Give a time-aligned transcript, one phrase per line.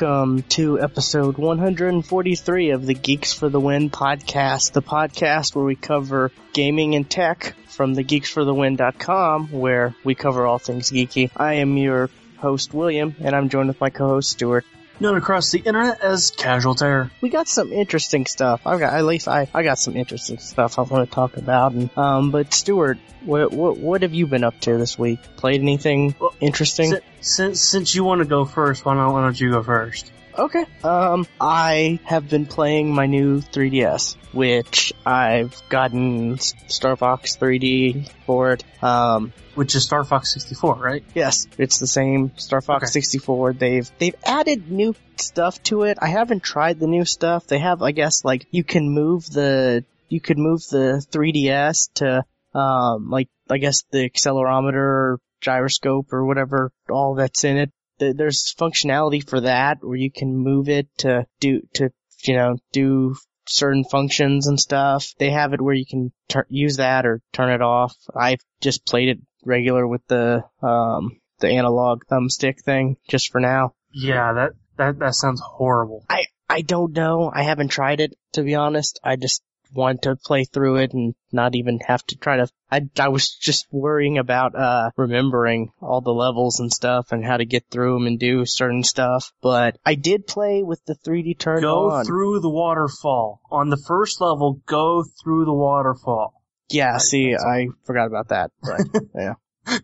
[0.00, 5.74] Welcome to episode 143 of the Geeks for the Win podcast, the podcast where we
[5.74, 11.32] cover gaming and tech from the geeksforthewin.com, where we cover all things geeky.
[11.36, 14.64] I am your host, William, and I'm joined with my co-host, Stuart.
[15.00, 17.10] Known across the internet as Casual Terror.
[17.20, 18.62] We got some interesting stuff.
[18.66, 21.72] I've got, at least I, I got some interesting stuff I want to talk about.
[21.72, 25.20] And, um, but Stuart, what, what, what have you been up to this week?
[25.36, 26.90] Played anything Well, interesting?
[26.92, 30.10] Si- Since since you want to go first, why don't, why don't you go first?
[30.38, 30.64] Okay.
[30.84, 38.52] Um, I have been playing my new 3DS, which I've gotten Star Fox 3D for
[38.52, 38.64] it.
[38.82, 41.04] Um, Which is Star Fox 64, right?
[41.14, 43.00] yes, it's the same Star Fox Okay.
[43.00, 43.54] 64.
[43.54, 45.98] They've they've added new stuff to it.
[46.00, 47.48] I haven't tried the new stuff.
[47.48, 52.24] They have, I guess, like you can move the you could move the 3DS to
[52.56, 57.72] um like I guess the accelerometer or gyroscope or whatever all that's in it.
[57.98, 61.90] Th- There's functionality for that where you can move it to do to
[62.24, 65.14] you know do certain functions and stuff.
[65.18, 67.94] They have it where you can tur- use that or turn it off.
[68.14, 73.74] I've just played it regular with the um the analog thumbstick thing just for now.
[73.92, 76.04] Yeah, that that that sounds horrible.
[76.08, 77.30] I I don't know.
[77.32, 79.00] I haven't tried it to be honest.
[79.04, 82.48] I just want to play through it and not even have to try to.
[82.70, 87.36] I I was just worrying about uh remembering all the levels and stuff and how
[87.36, 89.32] to get through them and do certain stuff.
[89.40, 92.04] But I did play with the 3D turn Go on.
[92.04, 93.40] through the waterfall.
[93.50, 96.34] On the first level, go through the waterfall.
[96.70, 98.50] Yeah, see, I forgot about that.
[98.62, 98.80] But
[99.14, 99.78] yeah.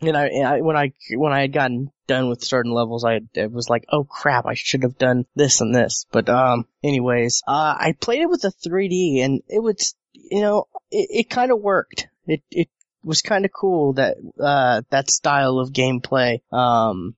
[0.00, 3.50] And I, I, when I, when I had gotten done with certain levels, I, it
[3.50, 6.06] was like, oh crap, I should have done this and this.
[6.10, 10.66] But, um, anyways, uh, I played it with the 3D and it was, you know,
[10.90, 12.08] it, it kind of worked.
[12.26, 12.68] It, it
[13.02, 17.14] was kind of cool that, uh, that style of gameplay, um,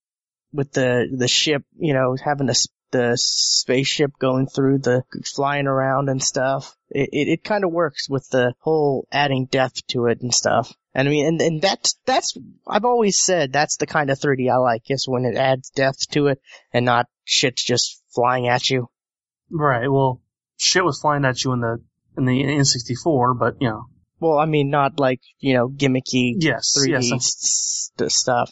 [0.52, 2.54] with the, the ship, you know, having a,
[2.90, 5.02] the spaceship going through the,
[5.34, 6.76] flying around and stuff.
[6.90, 10.72] It, it, it kind of works with the whole adding depth to it and stuff.
[10.94, 14.50] And I mean, and, and that's, that's, I've always said that's the kind of 3D
[14.50, 16.41] I like, is when it adds depth to it
[16.72, 18.88] and not shit's just flying at you.
[19.50, 19.88] Right.
[19.88, 20.22] Well,
[20.56, 21.78] shit was flying at you in the
[22.16, 23.84] in the N64, but you know,
[24.19, 27.37] Well, I mean, not like, you know, gimmicky yes, 3D yes.
[27.38, 28.50] st- stuff.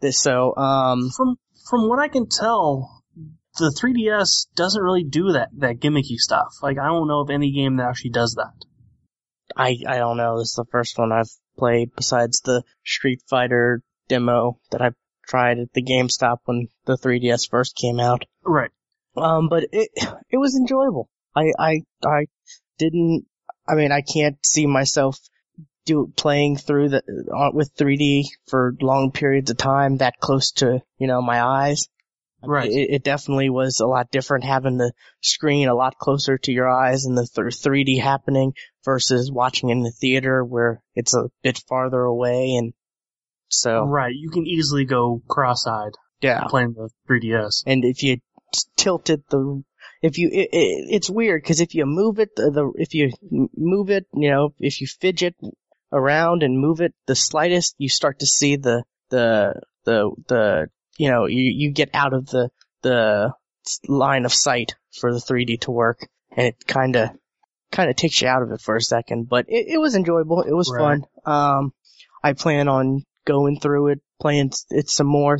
[0.00, 1.36] This, so, um, From
[1.70, 3.02] from what I can tell,
[3.56, 6.54] the 3DS doesn't really do that that gimmicky stuff.
[6.62, 8.52] Like I don't know of any game that actually does that.
[9.56, 13.82] I, I don't know, this is the first one I've played besides the Street Fighter
[14.08, 14.90] demo that I
[15.26, 18.24] tried at the GameStop when the 3DS first came out.
[18.44, 18.70] Right.
[19.16, 19.90] Um, but it
[20.30, 21.08] it was enjoyable.
[21.34, 22.26] I I I
[22.78, 23.26] didn't.
[23.66, 25.18] I mean, I can't see myself
[25.84, 27.02] do playing through the
[27.34, 31.88] uh, with 3D for long periods of time that close to you know my eyes.
[32.46, 32.70] Right.
[32.70, 36.68] It, it definitely was a lot different having the screen a lot closer to your
[36.68, 38.52] eyes and the th- 3D happening
[38.84, 42.72] versus watching in the theater where it's a bit farther away and
[43.48, 44.14] so Right.
[44.14, 46.44] You can easily go cross-eyed yeah.
[46.48, 47.62] playing the 3DS.
[47.66, 48.18] and if you
[48.76, 49.62] tilt it the
[50.02, 53.10] if you it, it, it's weird because if you move it the, the if you
[53.56, 55.34] move it you know if you fidget
[55.92, 61.10] around and move it the slightest you start to see the the the the you
[61.10, 62.50] know you you get out of the
[62.82, 63.32] the
[63.88, 66.06] line of sight for the 3D to work
[66.36, 67.10] and it kind of
[67.72, 70.42] kind of takes you out of it for a second but it, it was enjoyable
[70.42, 71.00] it was Right.
[71.00, 71.72] fun um
[72.22, 75.38] I plan on going through it playing it some more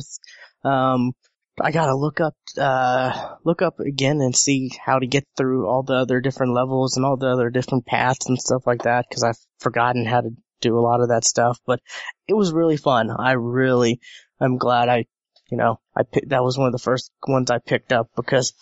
[0.63, 1.13] um
[1.61, 5.83] I gotta look up, uh, look up again and see how to get through all
[5.83, 9.23] the other different levels and all the other different paths and stuff like that because
[9.23, 11.57] I've forgotten how to do a lot of that stuff.
[11.65, 11.79] But
[12.27, 13.09] it was really fun.
[13.09, 14.01] I really,
[14.37, 15.05] I'm glad I,
[15.49, 18.53] you know, I picked, that was one of the first ones I picked up because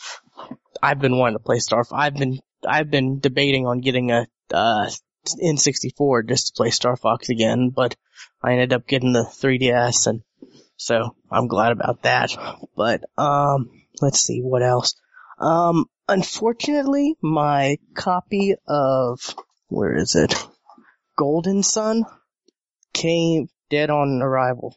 [0.81, 1.85] I've been wanting to play Star.
[1.91, 4.89] I've been, I've been debating on getting a, uh,
[5.41, 7.95] N64 just to play Star Fox again, but
[8.41, 10.21] I ended up getting the 3DS and
[10.75, 12.31] so I'm glad about that.
[12.75, 13.69] But um
[14.01, 14.95] let's see what else.
[15.39, 19.21] Um unfortunately my copy of
[19.69, 20.33] where is it?
[21.15, 22.03] Golden Sun
[22.91, 24.75] came dead on arrival.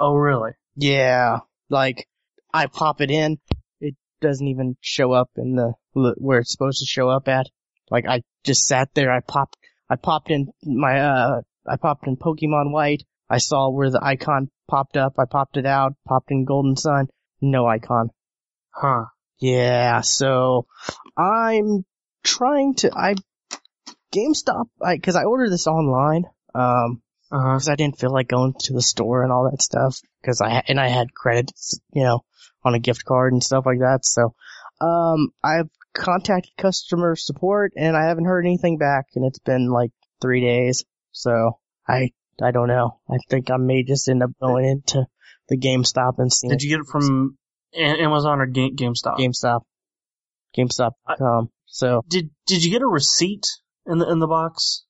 [0.00, 0.52] Oh, really?
[0.80, 1.40] Yeah,
[1.70, 2.06] like
[2.54, 3.38] I pop it in,
[3.80, 7.46] it doesn't even show up in the where it's supposed to show up at.
[7.90, 9.56] Like I just sat there, I popped,
[9.90, 13.02] I popped in my uh, I popped in Pokemon White.
[13.28, 15.14] I saw where the icon popped up.
[15.18, 17.08] I popped it out, popped in Golden Sun,
[17.40, 18.10] no icon.
[18.70, 19.06] Huh.
[19.40, 20.68] Yeah, so
[21.16, 21.84] I'm
[22.22, 23.16] trying to I
[24.14, 26.22] GameStop I cuz I ordered this online.
[26.54, 27.54] Um Uh-huh.
[27.54, 30.62] because I didn't feel like going to the store and all that stuff because I
[30.66, 32.24] and I had credits, you know,
[32.64, 34.00] on a gift card and stuff like that.
[34.04, 34.34] So,
[34.80, 39.90] um, I've contacted customer support and I haven't heard anything back, and it's been like
[40.20, 40.84] three days.
[41.12, 42.10] So I
[42.42, 43.00] I don't know.
[43.10, 45.06] I think I may just end up going into
[45.48, 47.36] the GameStop and seeing Did you get it from
[47.74, 49.18] Amazon or Ga- GameStop?
[49.18, 49.60] GameStop,
[50.56, 51.50] GameStop.com.
[51.66, 53.44] So Did Did you get a receipt
[53.86, 54.84] in the in the box?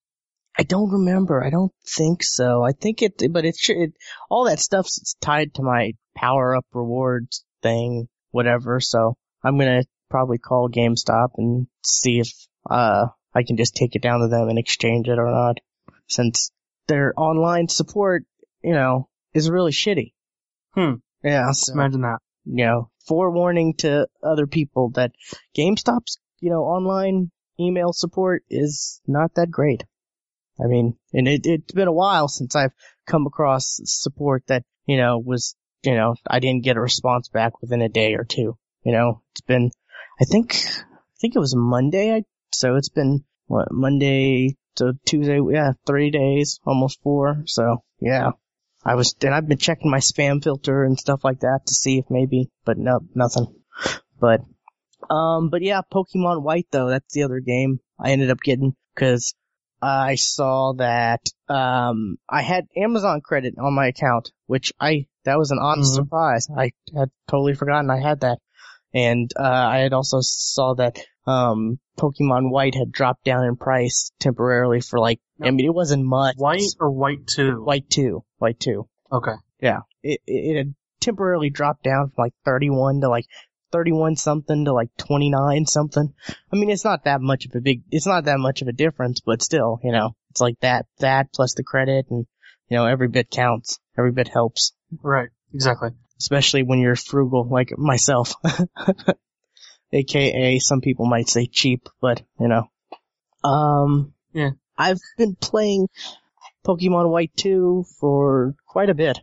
[0.58, 1.44] I don't remember.
[1.44, 2.64] I don't think so.
[2.64, 3.76] I think it, but it should.
[3.76, 3.92] It,
[4.28, 8.80] all that stuff's tied to my power up rewards thing, whatever.
[8.80, 12.30] So I'm gonna probably call GameStop and see if
[12.68, 15.58] uh I can just take it down to them and exchange it or not,
[16.08, 16.50] since
[16.88, 18.24] their online support,
[18.62, 20.12] you know, is really shitty.
[20.74, 20.94] Hmm.
[21.22, 21.52] Yeah.
[21.52, 22.18] So Imagine that.
[22.46, 25.12] you know, forewarning to other people that
[25.56, 29.84] GameStop's, you know, online email support is not that great.
[30.62, 32.72] I mean, and it, it's been a while since I've
[33.06, 37.60] come across support that, you know, was, you know, I didn't get a response back
[37.60, 38.56] within a day or two.
[38.82, 39.70] You know, it's been,
[40.20, 42.14] I think, I think it was Monday.
[42.14, 45.40] I, so it's been, what, Monday to Tuesday.
[45.50, 47.44] Yeah, three days, almost four.
[47.46, 48.32] So yeah.
[48.84, 51.98] I was, and I've been checking my spam filter and stuff like that to see
[51.98, 53.54] if maybe, but no, nothing.
[54.20, 54.40] But,
[55.10, 59.34] um, but yeah, Pokemon White though, that's the other game I ended up getting because
[59.80, 65.50] I saw that, um, I had Amazon credit on my account, which I, that was
[65.50, 65.96] an honest Mhm.
[65.96, 66.48] surprise.
[66.54, 68.38] I had totally forgotten I had that.
[68.94, 74.10] And, uh, I had also saw that, um, Pokemon White had dropped down in price
[74.18, 76.36] temporarily for like, I mean, it wasn't much.
[76.38, 77.62] White or white two?
[77.62, 78.24] White 2.
[78.38, 78.88] White 2.
[79.12, 79.34] Okay.
[79.60, 79.80] Yeah.
[80.02, 83.26] It, it, it had temporarily dropped down from like 31 to like
[83.72, 86.12] 31 something to like 29 something.
[86.52, 88.72] I mean, it's not that much of a big, it's not that much of a
[88.72, 92.26] difference, but still, you know, it's like that, that plus the credit and,
[92.68, 93.78] you know, every bit counts.
[93.98, 94.72] Every bit helps.
[95.02, 95.30] Right.
[95.52, 95.90] Exactly.
[96.18, 98.34] Especially when you're frugal like myself.
[99.92, 102.70] AKA some people might say cheap, but you know.
[103.48, 104.50] Um, Yeah.
[104.76, 105.88] I've been playing
[106.66, 109.18] Pokemon White 2 for quite a bit.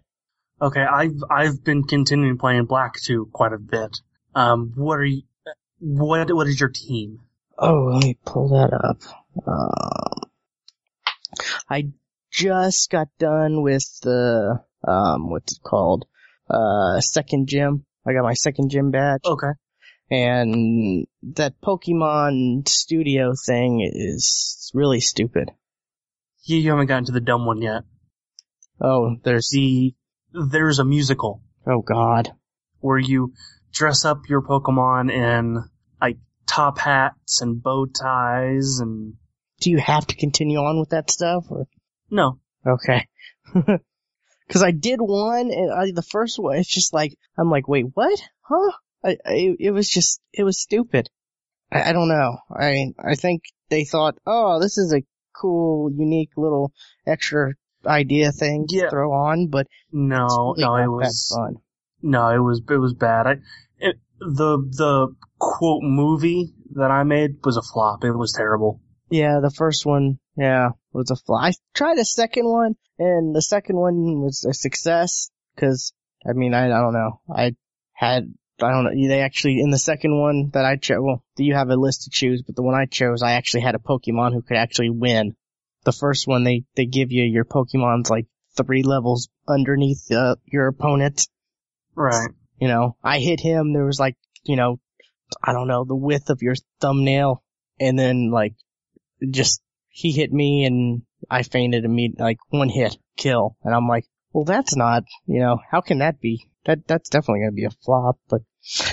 [0.62, 0.82] Okay.
[0.82, 3.98] I've I've been continuing playing Black two quite a bit.
[4.36, 4.74] Um.
[4.76, 5.24] What are you?
[5.80, 7.20] What What is your team?
[7.58, 9.00] Oh, let me pull that up.
[9.48, 10.30] Um,
[11.70, 11.90] I
[12.32, 16.06] just got done with the, um, what's it called?
[16.50, 17.86] Uh, second gym.
[18.06, 19.22] I got my second gym badge.
[19.26, 19.54] Okay.
[20.12, 25.50] And that Pokemon studio thing is really stupid.
[26.44, 27.84] You, you haven't gotten to the dumb one yet.
[28.82, 29.96] Oh, there's, The
[30.34, 32.34] there's a musical oh god.
[32.82, 33.34] where you
[33.76, 35.64] dress up your Pokemon in
[36.02, 36.18] like
[36.48, 39.14] top hats and bow ties and
[39.62, 41.68] Do you have to continue on with that stuff or?
[42.10, 42.40] no.
[42.66, 43.08] Okay.
[44.50, 47.86] Cause I did one and I, the first one, it's just like, I'm like, wait,
[47.94, 48.20] what?
[48.42, 48.72] Huh?
[49.04, 51.10] I, I it was just, it was stupid.
[51.72, 52.38] I, I don't know.
[52.52, 55.04] I, I think they thought, oh, this is a
[55.40, 56.72] cool, unique little
[57.08, 57.54] extra
[57.86, 58.84] idea thing Yeah.
[58.84, 61.56] to throw on, but No, really no, it that was fun.
[62.04, 63.28] no, it was it was bad.
[63.28, 63.36] I
[63.80, 68.04] it, the the quote movie that I made was a flop.
[68.04, 68.82] It was terrible.
[69.10, 71.44] Yeah, the first one, yeah, was a flop.
[71.44, 75.30] I tried a second one, and the second one was a success.
[75.58, 75.94] Cause,
[76.28, 77.22] I mean, I, I don't know.
[77.34, 77.56] I
[77.94, 81.54] had, I don't know, they actually, in the second one that I chose, well, you
[81.54, 84.34] have a list to choose, but the one I chose, I actually had a Pokemon
[84.34, 85.36] who could actually win.
[85.86, 88.26] The first one, they, they give you your Pokemon's like
[88.58, 91.28] three levels underneath, uh, your opponent.
[91.96, 92.30] Right.
[92.60, 94.80] You know, I hit him, there was like, you know,
[95.44, 97.44] I don't know, the width of your thumbnail,
[97.80, 98.54] and then like,
[99.30, 103.58] just, he hit me and I fainted immediately, like one hit, kill.
[103.64, 106.48] And I'm like, well that's not, you know, how can that be?
[106.66, 108.42] That, that's definitely gonna be a flop, but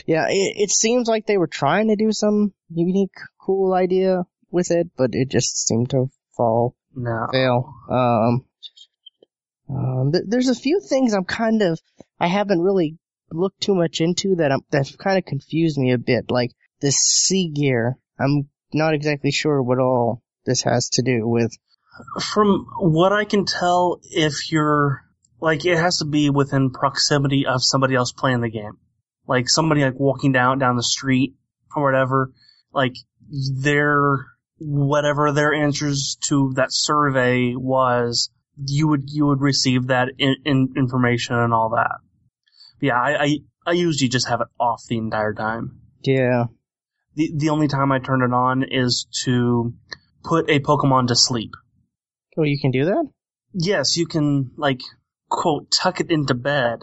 [0.07, 4.71] yeah, it, it seems like they were trying to do some unique, cool idea with
[4.71, 7.27] it, but it just seemed to fall No.
[7.33, 7.75] fail.
[7.91, 8.45] Um,
[9.69, 11.81] um, th- there's a few things I'm kind of,
[12.21, 12.99] I haven't really
[13.35, 16.31] looked too much into that I'm, that kind of confused me a bit.
[16.31, 21.57] Like this C-Gear, I'm not exactly sure what all this has to do with.
[22.21, 25.03] From what I can tell, if you're
[25.41, 28.79] like, it has to be within proximity of somebody else playing the game.
[29.27, 31.35] Like somebody like walking down down the street
[31.77, 32.33] or whatever.
[32.73, 32.95] Like
[33.29, 34.27] their
[34.59, 38.31] whatever their answers to that survey was,
[38.65, 41.97] you would you would receive that in, in information and all that.
[42.83, 45.81] Yeah, I, I I usually just have it off the entire time.
[46.03, 46.45] Yeah.
[47.15, 49.73] The the only time I turn it on is to
[50.25, 51.53] put a Pokemon to sleep.
[52.37, 53.07] Oh, you can do that?
[53.55, 54.81] yes, you can like
[55.29, 56.81] quote tuck it into bed,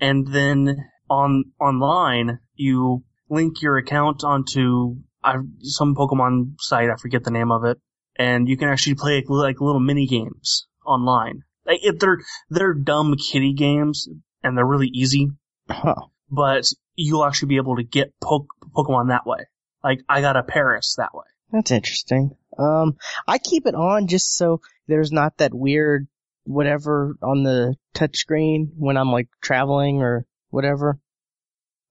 [0.00, 0.76] and then
[1.10, 6.90] on online you link your account onto I, some Pokemon site.
[6.90, 7.78] I forget the name of it,
[8.16, 11.42] and you can actually play like little mini games online.
[11.66, 12.18] Like if they're
[12.50, 14.08] they're dumb kitty games
[14.42, 15.28] and they're really easy,
[15.68, 15.94] Huh.
[16.30, 16.64] but
[16.96, 19.38] you'll actually be able to get po- Pokemon that way.
[19.82, 21.24] Like I got a Paras that way.
[21.50, 22.36] That's interesting.
[22.58, 26.06] Um, I keep it on just so there's not that weird
[26.44, 30.98] whatever on the touchscreen when I'm like traveling or whatever.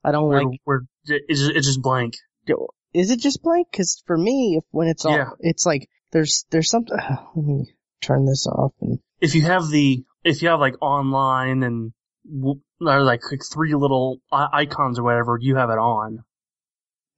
[0.03, 0.59] I don't Where, like.
[0.63, 2.15] where it's just, it's just blank.
[2.93, 3.67] Is it just blank?
[3.71, 5.29] Because for me, if when it's all, Yeah.
[5.39, 6.97] it's like there's there's something.
[7.35, 7.65] let me
[8.01, 11.93] turn this off and If you have the if you have like online and
[12.25, 16.23] or like, like three little icons or whatever, you have it on.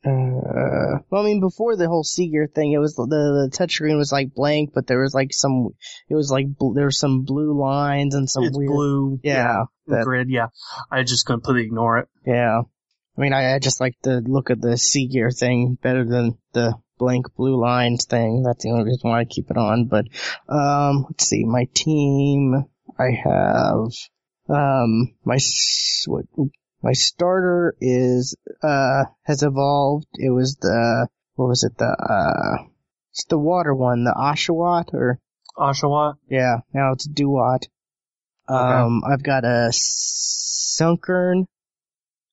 [0.05, 4.11] Uh, well, I mean, before the whole C-Gear thing, it was the the touchscreen was
[4.11, 5.69] like blank, but there was like some,
[6.09, 9.19] it was like bl- there were some blue lines and some it's weird, blue.
[9.23, 10.29] yeah, that- grid.
[10.29, 10.47] Yeah,
[10.91, 12.07] I just completely ignore it.
[12.25, 12.61] yeah.
[13.15, 16.73] I mean, I, I just like the look of the C-Gear thing better than the
[16.97, 18.41] blank blue lines thing.
[18.43, 19.85] That's the only reason why I keep it on.
[19.85, 20.05] But
[20.49, 22.65] um, let's see, my team,
[22.97, 23.91] I have
[24.49, 25.37] um my
[26.07, 26.25] what
[26.81, 30.07] my starter is uh has evolved.
[30.15, 32.63] It was the what was it the uh
[33.11, 35.19] it's the water one, the Oshawott or
[35.57, 36.15] Oshawott.
[36.29, 37.67] yeah, now it's Dewott.
[38.47, 41.45] Um, I've got a Sunkern.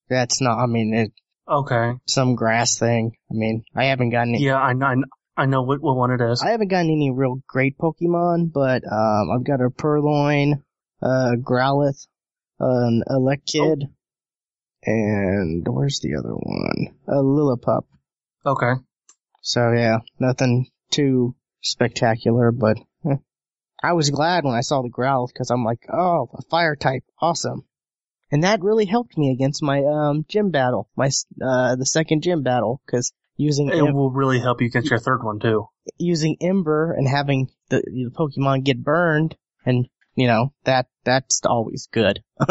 [0.09, 0.57] That's not.
[0.57, 1.11] I mean, it,
[1.47, 1.93] Okay.
[2.07, 3.11] some grass thing.
[3.29, 4.35] I mean, I haven't gotten.
[4.35, 4.85] Any, Yeah, I know.
[4.87, 6.43] I know- I know what, what one it is.
[6.45, 10.61] I haven't gotten any real great Pokemon, but um, I've got a Purrloin,
[11.01, 12.07] a Growlithe,
[12.59, 13.81] an Elekid,
[14.83, 16.87] and where's the other one?
[17.07, 17.83] A Lillipup.
[18.45, 18.73] okay.
[19.43, 22.77] So yeah, nothing too spectacular, but
[23.09, 23.15] eh.
[23.83, 27.03] I was glad when I saw the Growlithe because I'm like, oh, a fire type,
[27.19, 27.65] awesome.
[28.31, 31.09] And that really helped me against my um gym battle, my
[31.43, 34.99] uh the second gym battle, because using It Em- will really help you get your
[34.99, 35.65] third one too.
[35.97, 41.87] using Ember and having the, the Pokemon get burned, and you know that that's always
[41.91, 42.21] good.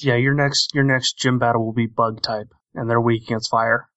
[0.00, 3.50] Yeah, your next your next gym battle will be bug type, and they're weak against
[3.52, 3.88] fire.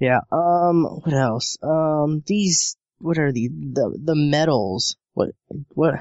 [0.00, 0.18] Yeah.
[0.32, 0.82] Um.
[0.82, 1.56] What else?
[1.62, 2.24] Um.
[2.26, 2.76] These.
[2.98, 4.96] What are the the the medals?
[5.12, 5.28] What
[5.68, 5.94] what?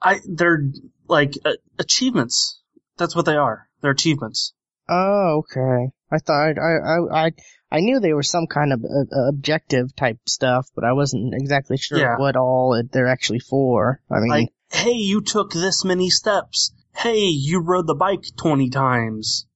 [0.00, 0.70] I they're
[1.06, 2.62] like uh, achievements.
[2.96, 3.68] That's what they are.
[3.82, 4.54] They're achievements.
[4.88, 5.90] Oh, okay.
[6.10, 7.32] I thought I I I
[7.70, 11.76] I knew they were some kind of uh, objective type stuff, but I wasn't exactly
[11.76, 12.16] sure Yeah.
[12.16, 14.00] what all they're actually for.
[14.10, 16.72] I mean, Like, hey, you took this many steps.
[16.94, 19.46] Hey, you rode the bike twenty times.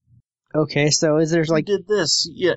[0.55, 2.29] okay, so is there like you did this.
[2.33, 2.55] Yeah,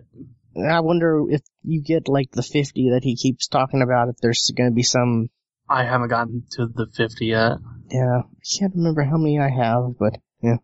[0.56, 4.52] I wonder if you get like the 50 that he keeps talking about if there's
[4.56, 5.30] going to be some
[5.68, 7.54] I haven't gotten to the fifty yet.
[7.90, 10.58] yeah, I can't remember how many I have, but yeah.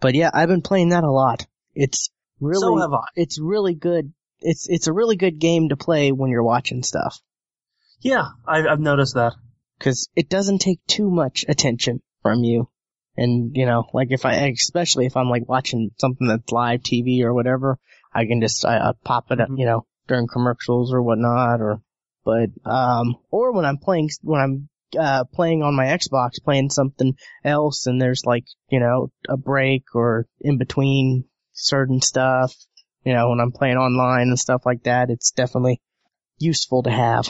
[0.00, 1.46] But yeah, I've been playing that a lot.
[1.74, 3.04] It's really so have I.
[3.14, 4.12] it's really good.
[4.40, 7.20] It's it's a really good game to play when you're watching stuff
[8.00, 9.34] Yeah, I've, I've noticed that.
[9.80, 12.68] Cuz it doesn't take too much attention from you.
[13.16, 17.22] And you know, like if I especially if I'm like watching something that's live TV
[17.22, 17.78] or whatever,
[18.12, 19.58] I can just I, I pop it up, Mhm.
[19.58, 21.82] you know, during commercials or whatnot or
[22.24, 27.14] but um or when I'm playing when I'm uh playing on my Xbox playing something
[27.44, 32.54] else and there's like, you know, a break or in between certain stuff,
[33.04, 35.80] you know, when I'm playing online and stuff like that, it's definitely
[36.38, 37.28] useful to have.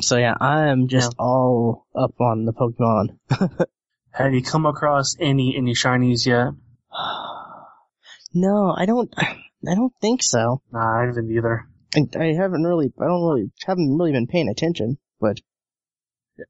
[0.00, 3.18] So yeah, I am just all up on the Pokemon.
[4.10, 6.48] Have you come across any any shinies yet?
[8.34, 10.62] no, I don't I don't think so.
[10.72, 11.66] Nah, I haven't either.
[11.96, 15.40] I, I haven't really, I don't really, haven't really been paying attention, but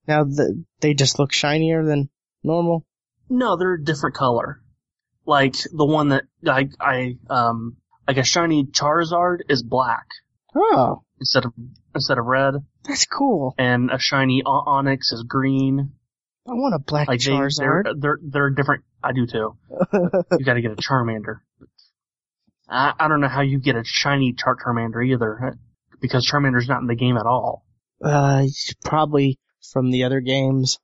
[0.09, 2.09] now the, they just look shinier than
[2.43, 2.87] normal.
[3.29, 4.63] No, they're a different color.
[5.27, 10.07] Like the one that I I um like a shiny Charizard is black
[10.55, 11.53] Oh, instead of
[11.95, 12.55] instead of red,
[12.85, 13.55] that's cool.
[13.59, 15.93] and a shiny O- Onix is green.
[16.47, 17.85] I want a black Like they, Charizard.
[17.85, 18.85] they're they're they're different.
[19.03, 19.57] I do too.
[20.39, 21.41] You got to get a Charmander.
[22.69, 25.59] I I don't know how you get a shiny Char- Charmander either,
[26.01, 27.65] because Charmander's not in the game at all.
[28.03, 28.45] uh,
[28.85, 29.39] probably
[29.73, 30.79] from the other games.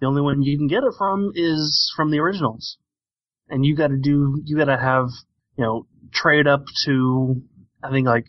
[0.00, 2.78] The only one you can get it from is from the originals.
[3.48, 5.08] And you gotta do, you gotta have,
[5.56, 7.42] you know, trade up to,
[7.82, 8.26] I think like,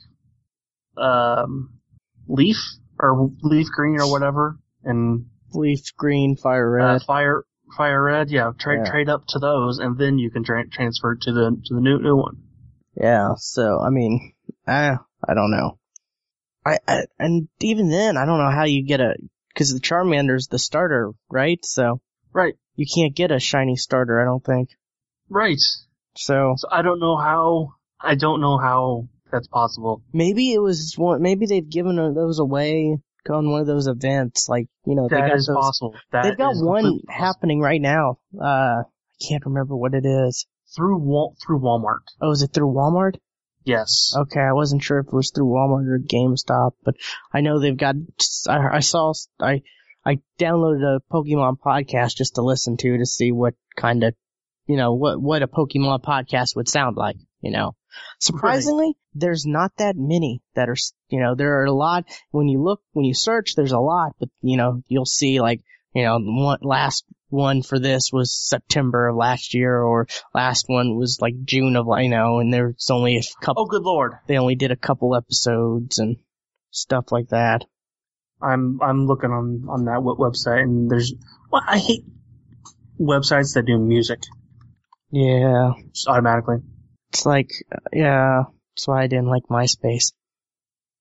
[1.02, 1.80] um,
[2.28, 2.58] Leaf,
[3.00, 7.02] or Leaf Green or whatever, and, Leaf green, fire uh, red.
[7.04, 7.44] Fire,
[7.76, 8.92] Fire Red, yeah, trade, Yeah.
[8.92, 12.00] trade up to those, and then you can tra- transfer to the, to the new,
[12.00, 12.38] new one.
[12.96, 14.34] yeah, so, I mean,
[14.68, 15.78] I, I don't know.
[16.66, 19.16] I, I, and even then, I don't know how you get a,
[19.50, 21.60] because the Charmander's the starter, right?
[21.64, 22.00] So
[22.34, 22.54] Right.
[22.76, 24.70] you can't get a shiny starter, I don't think.
[25.28, 25.60] Right.
[26.16, 27.74] So So I don't know how.
[28.00, 30.04] I don't know how that's possible.
[30.14, 31.22] maybe it was one.
[31.22, 32.98] Maybe they've given those away
[33.30, 35.96] on one of those events, like you know they got is those, possible.
[36.12, 37.26] That they've got one completely possible.
[37.26, 38.18] happening right now.
[38.40, 38.84] Uh, I
[39.28, 40.48] can't remember what it is.
[40.76, 42.06] through Wal- through Walmart.
[42.22, 43.16] Oh, is it through Walmart?
[43.64, 44.14] Yes.
[44.18, 46.96] Okay, I wasn't sure if it was through Walmart or GameStop, but
[47.32, 47.96] I know they've got.
[48.50, 49.14] I, I saw.
[49.40, 49.62] I
[50.04, 54.16] I downloaded a Pokemon podcast just to listen to to see what kind of,
[54.66, 57.18] you know, what what a Pokemon podcast would sound like.
[57.42, 57.76] You know,
[58.20, 60.76] surprisingly, there's not that many that are.
[61.10, 62.06] You know, there are a lot.
[62.32, 65.62] When you look, when you search, there's a lot, but you know, you'll see like.
[65.94, 70.96] You know, one last one for this was September of last year, or last one
[70.96, 74.14] was like June of, you know, and there's only a couple Oh, good lord.
[74.26, 76.16] they only did a couple episodes and
[76.70, 77.66] stuff like that.
[78.42, 81.14] I'm I'm looking on on that website and there's.
[81.52, 82.06] Well, I hate
[82.98, 84.22] websites that do music
[85.10, 86.60] Yeah, just automatically.
[87.12, 87.52] It's like,
[87.92, 90.14] yeah, that's why I didn't like MySpace.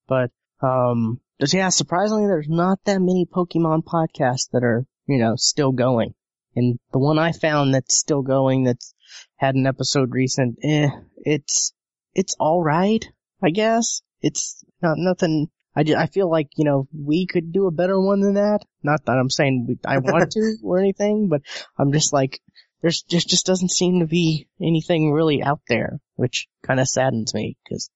[0.08, 5.36] But, um, just, yeah, surprisingly, there's not that many Pokemon podcasts that are, you know,
[5.36, 6.14] still going.
[6.56, 8.92] And the one I found that's still going, that's
[9.36, 10.88] had an episode recent, eh,
[11.18, 11.72] it's,
[12.12, 13.06] it's alright,
[13.40, 14.02] I guess.
[14.20, 18.00] It's not nothing, I, ju- I feel like, you know, we could do a better
[18.00, 18.64] one than that.
[18.82, 21.42] Not that I'm saying we, I want to or anything, but
[21.78, 22.40] I'm just like,
[22.82, 27.34] there's just, just doesn't seem to be anything really out there, which kind of saddens
[27.34, 27.90] me because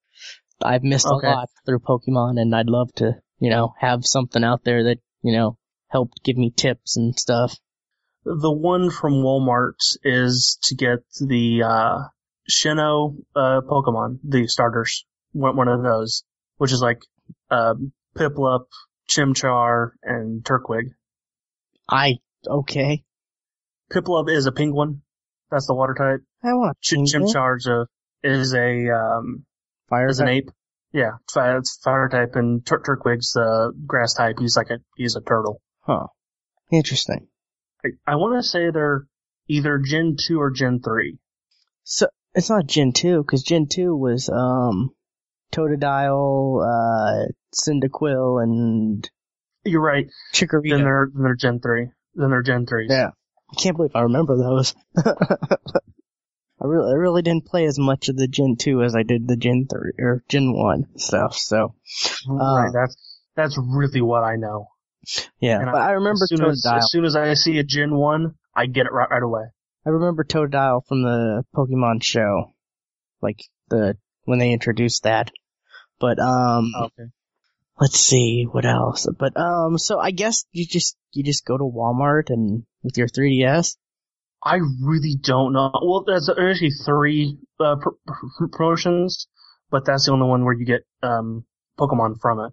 [0.63, 1.27] I've missed Okay.
[1.27, 4.99] a lot through Pokemon and I'd love to, you know, have something out there that,
[5.23, 7.57] you know, helped give me tips and stuff.
[8.25, 11.99] The one from Walmart is to get the uh,
[12.51, 15.05] Sinnoh uh, Pokemon, the starters.
[15.33, 16.25] One one of those,
[16.57, 17.03] which is like
[17.51, 17.75] uh,
[18.17, 18.67] Piplup,
[19.11, 20.95] Chimchar, and Turtwig.
[21.89, 23.05] I, okay.
[23.93, 25.03] Piplup is a penguin.
[25.51, 26.21] That's the water type.
[26.43, 27.87] I want Ch- Chimchar is a
[28.23, 29.45] is a um,
[29.89, 30.45] fire is an type.
[30.45, 30.51] ape.
[30.93, 34.37] Yeah, it's fi- it's fire type, and Tur- Turtwig's uh, grass type.
[34.39, 35.61] He's like a he's a turtle.
[35.81, 36.07] Huh.
[36.73, 37.29] Interesting.
[37.85, 39.07] I, I want to say they're
[39.49, 41.19] either Gen two or Gen three.
[41.83, 44.91] So, it's not Gen 2, because Gen 2 was, um,
[45.53, 49.09] Totodile, uh, Cyndaquil, and
[49.65, 50.09] You're right.
[50.33, 50.71] Chikorita.
[50.71, 51.89] Then they're then they're Gen three.
[52.15, 52.91] Then they're Gen threes.
[52.91, 53.11] Yeah.
[53.55, 54.75] I can't believe I remember those.
[54.97, 59.29] I really, I really didn't play as much of the Gen 2 as I did
[59.29, 61.75] the Gen 3, or Gen 1 stuff, so,
[62.29, 62.69] right.
[62.69, 62.97] Uh, That's
[63.37, 64.69] that's really what I know.
[65.41, 65.61] yeah.
[65.61, 68.35] And But I remember as soon as, as soon as I see a Gen one,
[68.55, 69.43] I get it right right away.
[69.85, 72.55] I remember Totodile from the Pokemon show.
[73.21, 75.31] Like, the, when they introduced that.
[75.99, 77.11] But, um, Okay.
[77.81, 79.07] let's see, what else?
[79.19, 83.09] But, um, so I guess you just, you just go to Walmart and, with your
[83.09, 83.77] 3DS?
[84.45, 85.71] I really don't know.
[85.83, 89.27] Well, there's actually three uh, pr- pr- promotions,
[89.71, 91.45] but that's the only one where you get um
[91.79, 92.53] Pokemon from it.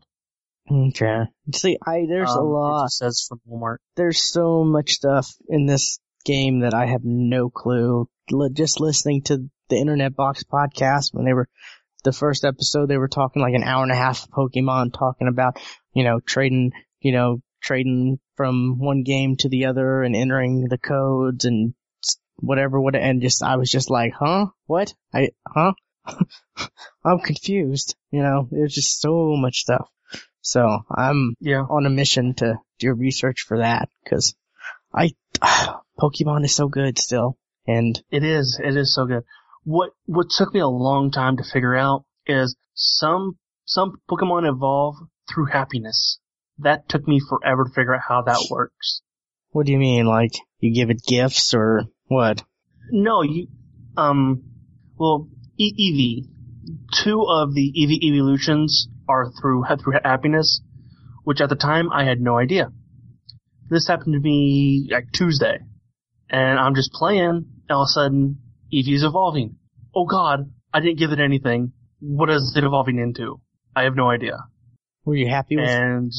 [0.72, 1.24] Okay.
[1.54, 2.92] See, I, there's a Um, It lot.
[2.92, 3.78] says from Walmart.
[3.98, 8.08] there's so much stuff in this game that I have no clue.
[8.54, 11.50] Just listening to the Internet Box podcast when they were
[12.04, 15.28] the first episode, they were talking like an hour and a half of Pokemon, talking
[15.28, 15.60] about
[15.94, 20.78] you know trading, you know trading from one game to the other and entering the
[20.78, 21.74] codes and
[22.38, 22.80] whatever.
[22.82, 24.94] What and just I was just like, huh, what?
[25.14, 25.74] I huh?
[27.06, 27.96] I'm confused.
[28.12, 29.88] You know, there's just so much stuff.
[30.42, 31.62] So I'm Yeah.
[31.70, 34.36] on a mission to do research for that because
[34.94, 35.12] I
[36.00, 38.60] Pokemon is so good still, and It is.
[38.64, 39.24] It is so good.
[39.64, 44.96] What what took me a long time to figure out is some some Pokemon evolve
[45.32, 46.20] through happiness.
[46.64, 49.02] That took me forever to figure out how that works.
[49.52, 50.06] what do you mean?
[50.06, 52.44] Like you give it gifts or what?
[52.92, 53.48] No, you
[53.98, 54.44] um
[54.98, 55.28] well
[55.60, 56.26] Eevee.
[57.04, 60.62] Two of the Eevee evolutions are through through happiness,
[61.24, 62.72] which at the time I had no idea.
[63.70, 65.60] This happened to me like Tuesday,
[66.30, 68.40] and I'm just playing, and all of a sudden
[68.74, 69.56] Eevee's evolving.
[69.96, 71.74] Oh God, I didn't give it anything.
[72.00, 73.42] What is it evolving into?
[73.76, 74.38] I have no idea.
[75.06, 76.12] Were you happy with And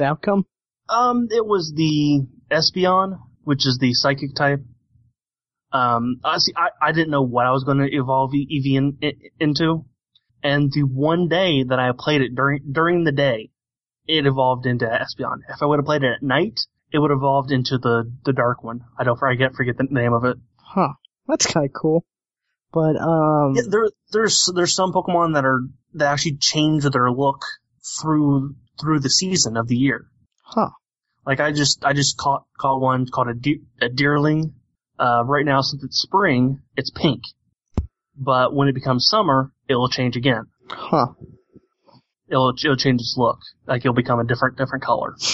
[0.00, 0.44] the outcome?
[0.90, 4.60] um, it was the Espeon, which is the psychic type.
[5.72, 6.52] Um, I see.
[6.56, 9.84] I, I didn't know what I was going to evolve Eevee in, in, into,
[10.42, 13.50] and the one day that I played it during during the day,
[14.06, 15.38] it evolved into Espeon.
[15.48, 16.58] If I would have played it at night,
[16.92, 18.80] it would have evolved into the the dark one.
[18.98, 20.38] I don't forget forget the name of it.
[20.56, 20.94] Huh?
[21.28, 22.04] That's kind of cool.
[22.72, 25.60] But um, Yeah, there there's there's some Pokemon that are
[25.94, 27.42] that actually change their look
[28.00, 30.06] through through the season of the year.
[30.42, 30.70] huh?
[31.26, 34.54] Like I just I just caught caught one called a, de- a deerling.
[34.98, 37.22] Uh, right now since it's spring, it's pink,
[38.16, 40.44] but when it becomes summer, it will change again.
[40.68, 41.08] Huh.
[42.28, 43.38] It'll it'll change its look.
[43.66, 45.14] Like it'll become a different different color.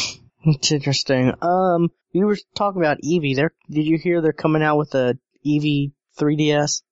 [0.48, 1.32] It's interesting.
[1.42, 3.35] Um, you were talking about Eevee.
[3.35, 6.82] There, did you hear they're coming out with a Eevee 3DS?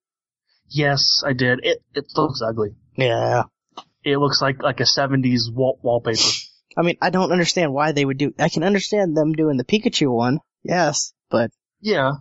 [0.70, 1.60] Yes, I did.
[1.62, 2.70] It it looks ugly.
[2.96, 3.44] Yeah.
[4.02, 6.18] It looks like like a 70s wall- wallpaper.
[6.76, 8.32] I mean, I don't understand why they would do.
[8.38, 12.12] I can understand them doing the Pikachu one, yes, but Yeah,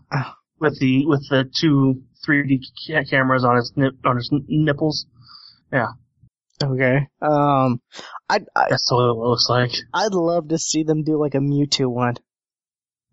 [0.60, 5.06] with the with the two 3D ca- cameras on his nip, on his nipples.
[5.72, 5.88] Yeah.
[6.64, 7.08] Okay.
[7.22, 7.82] Um,
[8.30, 9.72] I, I That's what it looks like.
[9.94, 12.16] I'd love to see them do like a Mewtwo one.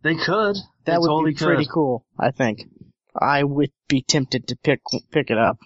[0.02, 0.56] They could.
[0.84, 1.72] They That would totally be pretty could.
[1.72, 2.04] cool.
[2.18, 2.60] I think.
[3.18, 5.58] I would be tempted to pick pick it up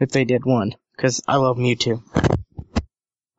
[0.00, 2.02] if they did one because I love Mewtwo.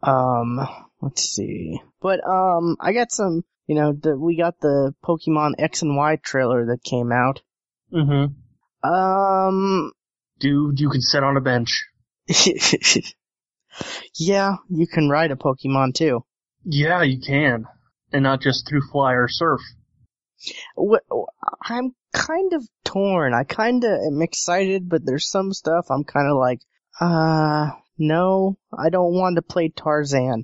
[0.02, 0.60] Um,
[1.04, 1.80] let's see.
[2.02, 3.44] But um, I got some.
[3.68, 7.42] You know, the, we got the Pokemon X and Y trailer that came out.
[7.94, 8.90] Mm-hmm.
[8.90, 9.94] Um,
[10.40, 11.86] Dude, you can sit on a bench.
[14.16, 16.26] yeah, you can ride a Pokemon too.
[16.66, 17.66] Yeah, you can,
[18.12, 19.62] and not just through fly or surf.
[21.62, 23.34] I'm kind of torn.
[23.34, 26.60] I kind of am excited, but there's some stuff I'm kind of like,
[27.00, 30.44] uh, no, I don't want to play Tarzan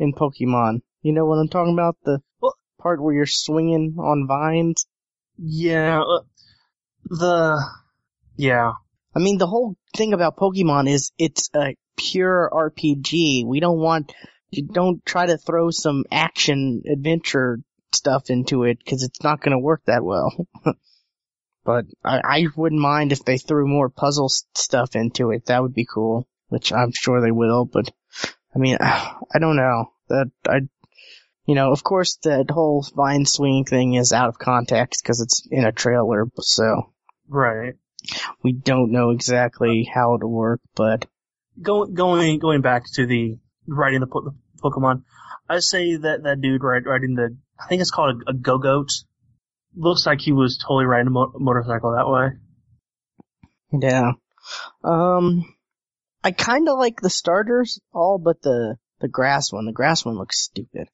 [0.00, 0.80] in Pokemon.
[1.02, 1.96] You know what I'm talking about?
[2.04, 4.86] The Well- part where you're swinging on vines.
[5.36, 6.22] Yeah, uh,
[7.04, 7.62] the
[8.36, 8.72] yeah,
[9.14, 13.44] I mean, the whole thing about Pokemon is it's a pure RPG.
[13.44, 14.12] We don't want,
[14.50, 17.60] you don't try to throw some action adventure
[17.92, 20.46] stuff into it because it's not going to work that well.
[21.64, 25.46] but I, I wouldn't mind if they threw more puzzle stuff into it.
[25.46, 27.64] That would be cool, which I'm sure they will.
[27.64, 27.90] But
[28.54, 30.60] I mean, I don't know that I,
[31.46, 35.46] you know, of course that whole vine swinging thing is out of context because it's
[35.50, 36.26] in a trailer.
[36.38, 36.92] So
[37.28, 37.74] right.
[38.42, 41.06] we don't know exactly how it'll work, but
[41.60, 45.02] Going going going back to the riding the, po- the Pokemon,
[45.48, 48.88] I say that that dude ride, riding the I think it's called a, a Gogoat.
[49.76, 53.80] Looks like he was totally riding a mo- motorcycle that way.
[53.80, 54.12] yeah.
[54.82, 55.54] Um,
[56.22, 59.66] I kind of like the starters, all but the the grass one.
[59.66, 60.88] The grass one looks stupid.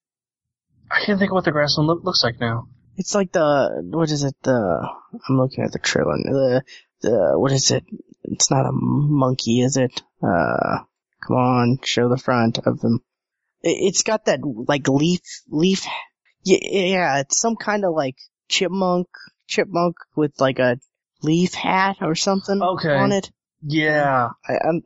[0.91, 2.69] I can't think of what the grass one look, looks like now.
[2.97, 4.35] It's like the what is it?
[4.43, 4.89] The
[5.29, 6.17] I'm looking at the trailer.
[6.17, 6.63] The
[7.03, 7.85] the what is it?
[8.23, 10.03] It's not a monkey, is it?
[10.23, 10.79] Uh,
[11.27, 13.01] come on, show the front of them.
[13.63, 15.85] It, it's got that like leaf leaf.
[16.45, 18.17] Yeah, yeah, it's some kind of like
[18.49, 19.09] chipmunk
[19.49, 20.79] chipmunk with like a
[21.23, 22.95] leaf hat or something Okay.
[22.95, 23.27] on it.
[23.27, 23.33] Okay.
[23.63, 24.83] Yeah, I I'm,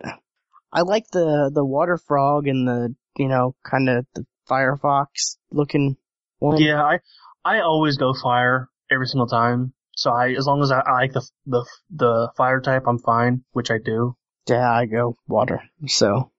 [0.72, 5.96] I like the the water frog and the you know kind of the firefox looking
[6.38, 6.60] one.
[6.60, 6.82] yeah.
[6.82, 7.00] I
[7.44, 9.72] I always go fire every single time.
[9.96, 13.44] So I as long as I, I like the the the fire type, I'm fine,
[13.52, 14.16] which I do.
[14.48, 15.62] Yeah, I go water.
[15.86, 16.32] So,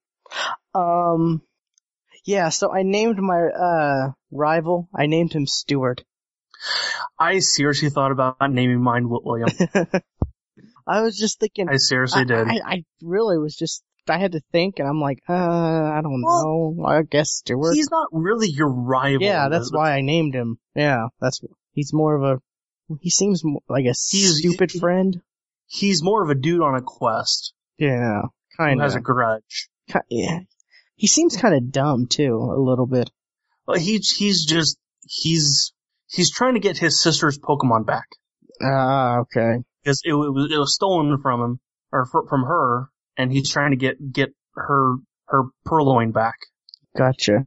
[0.74, 1.42] um,
[2.26, 2.50] yeah.
[2.50, 4.90] So I named my uh rival.
[4.94, 6.04] I named him Stuart.
[7.20, 9.50] I seriously thought about naming mine William.
[10.88, 11.70] I was just thinking.
[11.70, 12.48] I seriously I, did.
[12.48, 13.84] I, I really was just.
[14.08, 16.86] I had to think, and I'm like, uh, I don't Well, know.
[16.86, 17.74] I guess Stuart.
[17.76, 19.22] He's not really your rival.
[19.22, 20.58] Yeah, that's why I named him.
[20.76, 21.40] Yeah, that's.
[21.74, 22.96] He's more of a.
[23.00, 25.22] He seems like a He's- stupid he- friend.
[25.68, 28.24] He's more of a dude on a quest Yeah,
[28.58, 29.04] kind has a of.
[29.06, 29.70] grudge.
[30.10, 30.40] Yeah.
[30.96, 33.10] He seems kind of dumb too, a little bit.
[33.66, 35.72] But he's he's just he's
[36.08, 38.08] he's trying to get his sister's Pokemon back
[38.62, 39.60] Ah, okay.
[39.84, 41.60] because it, it was it was stolen from him
[41.94, 42.90] or from her,
[43.22, 46.36] and he's trying to get get her her Purrloin back.
[46.98, 47.46] Gotcha.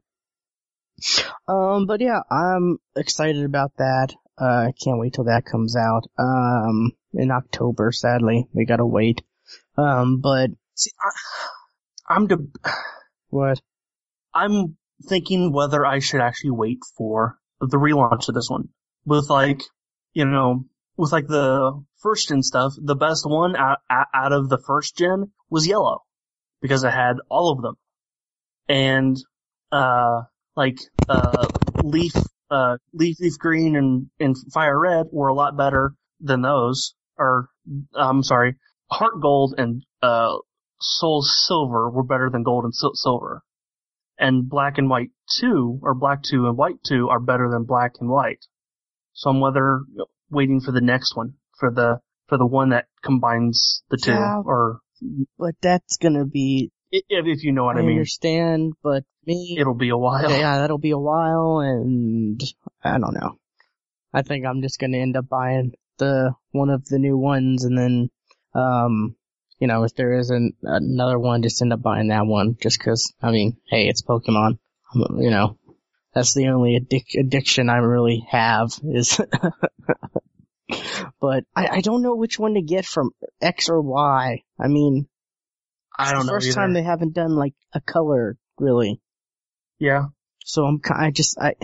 [1.47, 4.13] Um, but yeah, I'm excited about that.
[4.39, 6.03] Uh, I can't wait till that comes out.
[6.17, 8.47] Um, in October, sadly.
[8.53, 9.21] We gotta wait.
[9.77, 12.47] Um, but See, I, I'm de-
[13.29, 13.61] what?
[14.33, 18.69] I'm thinking whether I should actually wait for the relaunch of this one
[19.05, 19.61] with like
[20.13, 20.65] you know
[20.97, 22.73] with like the first gen stuff.
[22.77, 26.03] The best one out, out of the first gen was yellow
[26.61, 27.75] because it had all of them,
[28.67, 29.17] and
[29.71, 30.21] uh
[30.55, 30.77] like
[31.09, 31.47] uh
[31.83, 32.13] leaf
[32.49, 36.95] uh leaf leaf green and and fire red were a lot better than those.
[37.17, 37.49] Or
[37.93, 38.55] I'm sorry,
[38.91, 40.35] heart gold and uh
[40.79, 43.41] soul silver were better than gold and sil- silver
[44.17, 47.93] and black and white 2 or black 2 and white 2 are better than black
[47.99, 48.45] and white.
[49.13, 49.81] So I'm whether
[50.29, 54.41] waiting for the next one for the for the one that combines the two Yeah.
[54.43, 54.79] or
[55.37, 59.57] But that's gonna be If, if you know what I, I mean, understand, but me,
[59.59, 60.29] it'll be a while.
[60.31, 62.39] yeah, that'll be a while, and
[62.83, 63.37] I don't know.
[64.13, 67.77] I think I'm just gonna end up buying the one of the new ones, and
[67.77, 68.09] then,
[68.53, 69.15] um,
[69.59, 73.13] you know, if there isn't another one, just end up buying that one, just 'cause
[73.21, 74.59] I mean, hey, it's Pokemon.
[74.95, 75.57] You know,
[76.15, 79.19] that's the only addic- addiction I really have is.
[81.21, 84.41] but I, I don't know which one to get from X or Y.
[84.59, 85.07] I mean,
[85.97, 86.33] I don't the know.
[86.33, 86.55] first either.
[86.55, 88.99] time they haven't done like a color really.
[89.79, 90.05] yeah.
[90.47, 91.55] So I'm I just I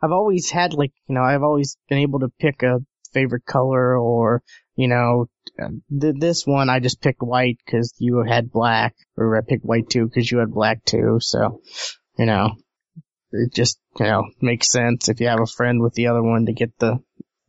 [0.00, 2.78] I've always had like you know I've always been able to pick a
[3.12, 4.42] favorite color or
[4.76, 5.26] you know
[5.60, 5.68] uh,
[6.00, 9.90] th- this one I just picked white because you had black or I picked white
[9.90, 11.18] too because you had black too.
[11.20, 11.60] So
[12.16, 12.52] you know
[13.32, 16.46] it just you know makes sense if you have a friend with the other one
[16.46, 16.98] to get the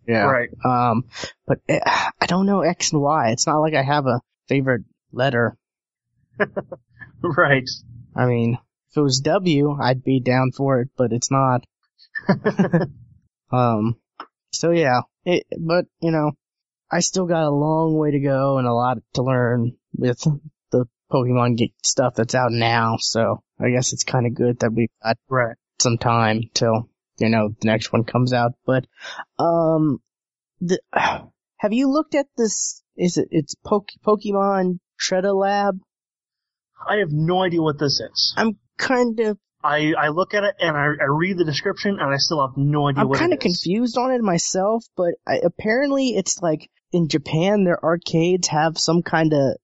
[0.07, 0.23] yeah.
[0.23, 0.49] Right.
[0.65, 1.03] Um,
[1.45, 3.29] but eh, I don't know X and Y.
[3.29, 5.55] It's not like I have a favorite letter.
[7.21, 7.69] Right.
[8.15, 8.57] I mean,
[8.89, 11.65] if it was W, I'd be down for it, but it's not.
[13.51, 13.97] um,
[14.51, 16.31] so yeah, it, but you know,
[16.91, 20.25] I still got a long way to go and a lot to learn with
[20.71, 22.97] the Pokemon stuff that's out now.
[22.99, 25.57] So I guess it's kind of good that we've got Right.
[25.79, 28.53] Some time till you know the next one comes out.
[28.65, 28.85] But
[29.37, 29.99] um,
[30.59, 30.79] the
[31.57, 32.83] have you looked at this?
[32.95, 35.79] Is it it's Poke, Pokemon Tretta Lab?
[36.87, 38.33] I have no idea what this is.
[38.37, 42.13] I'm kind of I, I look at it and I, I read the description and
[42.13, 45.41] I still have no idea I'm what kind of confused on it myself, but I,
[45.43, 49.57] apparently it's like in Japan, their arcades have some kind of,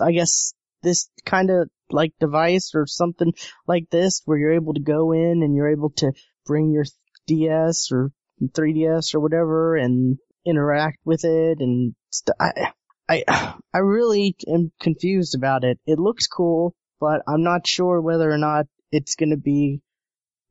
[0.00, 3.32] I guess, this kind of like device or something
[3.66, 6.12] like this where you're able to go in and you're able to
[6.46, 6.84] bring your
[7.26, 8.10] DS or
[8.42, 12.72] 3DS or whatever and interact with it and st- I,
[13.08, 15.78] I, I really am confused about it.
[15.86, 19.80] It looks cool, but I'm not sure whether or not it's going to be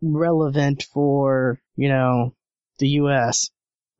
[0.01, 2.35] relevant for, you know,
[2.79, 3.49] the US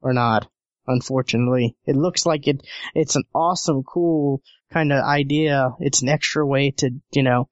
[0.01, 0.47] or not.
[0.87, 2.61] Unfortunately, it looks like it,
[2.95, 4.41] it's an awesome, cool
[4.71, 5.71] kind of idea.
[5.79, 7.49] It's an extra way to, you know,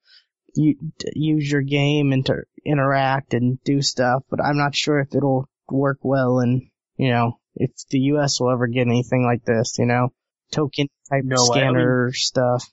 [0.54, 0.76] you,
[1.14, 5.48] use your game and to interact and do stuff, but I'm not sure if it'll
[5.70, 6.62] work well and,
[6.96, 10.12] you know, if the US will ever get anything like this, you know,
[10.50, 11.60] token type No way.
[11.60, 12.68] I mean- scanner stuff.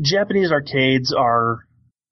[0.00, 1.60] Japanese arcades are,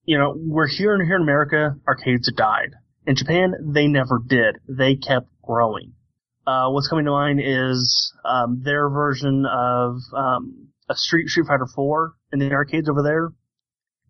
[0.04, 2.76] you know, we're here in here in America, arcades have died.
[3.06, 4.58] In Japan, they never did.
[4.68, 5.94] They kept growing.
[6.46, 11.66] Uh, what's coming to mind is um, their version of um, a Street Street Fighter
[11.66, 13.32] 4 in the arcades over there.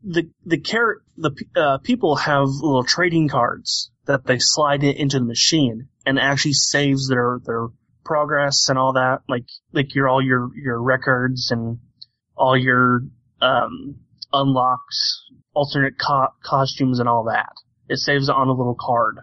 [0.04, 5.18] The the car- the uh, people have little trading cards that they slide it into
[5.18, 7.68] the machine and actually saves their their
[8.04, 11.78] progress and all that, like like your all your your records and
[12.36, 13.02] all your
[13.40, 13.96] um,
[14.32, 15.22] unlocks,
[15.54, 17.52] alternate co- costumes, and all that.
[17.88, 19.18] It saves it on a little card,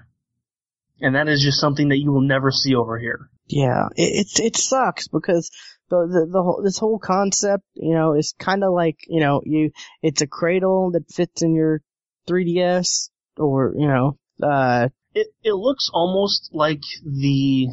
[1.01, 3.29] and that is just something that you will never see over here.
[3.47, 5.49] Yeah, it it, it sucks because
[5.89, 9.41] the, the the whole this whole concept, you know, is kind of like you know
[9.45, 11.81] you it's a cradle that fits in your
[12.29, 17.67] 3ds or you know uh It it looks almost like the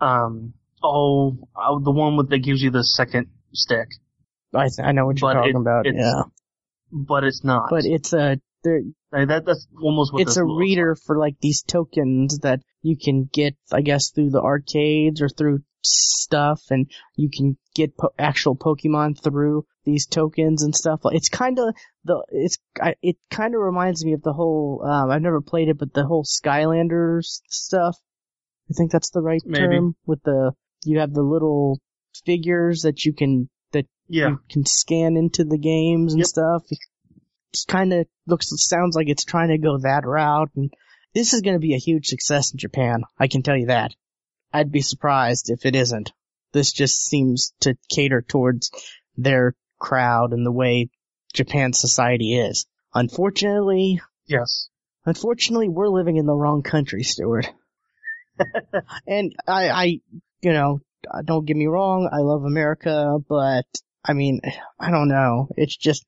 [0.00, 3.88] um oh uh, the one with that gives you the second stick,
[4.54, 6.22] I th- I know what you're But talking it- about yeah
[6.90, 7.70] but it's not.
[7.70, 11.62] but it's a there Like, that that's almost what it's a reader for like these
[11.62, 17.28] tokens that you can get I guess through the arcades or through stuff and you
[17.28, 21.00] can get po- actual Pokemon through these tokens and stuff.
[21.06, 25.10] It's kind of the it's I, it kind of reminds me of the whole um
[25.10, 27.96] I've never played it but the whole Skylanders stuff.
[28.70, 29.58] I think that's the right Maybe.
[29.66, 30.52] term with the
[30.84, 31.80] you have the little
[32.24, 36.26] figures that you can that Yeah, you can scan into the games and Yep.
[36.28, 36.62] stuff.
[37.52, 40.50] It kind of looks, sounds like it's trying to go that route.
[40.56, 40.72] And
[41.14, 43.02] this is going to be a huge success in Japan.
[43.18, 43.92] I can tell you that.
[44.52, 46.12] I'd be surprised if it isn't.
[46.52, 48.70] This just seems to cater towards
[49.16, 50.90] their crowd and the way
[51.32, 52.66] Japan society is.
[52.94, 54.68] Unfortunately, yes,
[55.06, 57.48] unfortunately, we're living in the wrong country, Stuart.
[59.06, 59.84] and I, I,
[60.42, 60.80] you know,
[61.24, 63.66] don't get me wrong, I love America, but
[64.04, 64.40] I mean,
[64.78, 65.48] I don't know.
[65.56, 66.04] It's just,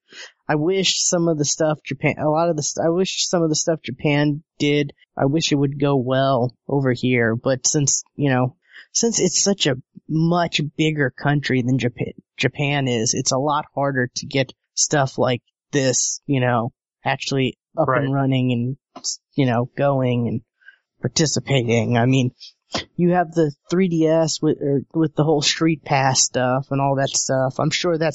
[0.48, 3.48] I wish some of the stuff Japan, a lot of the, I wish some of
[3.48, 8.30] the stuff Japan did, I wish it would go well over here, but since, you
[8.30, 8.56] know,
[8.92, 9.76] since it's such a
[10.08, 15.42] much bigger country than Japan, Japan is, it's a lot harder to get stuff like
[15.72, 16.72] this, you know,
[17.04, 18.04] actually up Right.
[18.04, 19.04] and running and,
[19.34, 20.40] you know, going and
[21.00, 21.96] participating.
[21.96, 22.30] I mean,
[22.96, 27.10] you have the 3DS with or with the whole Street Pass stuff and all that
[27.10, 27.58] stuff.
[27.58, 28.14] I'm sure that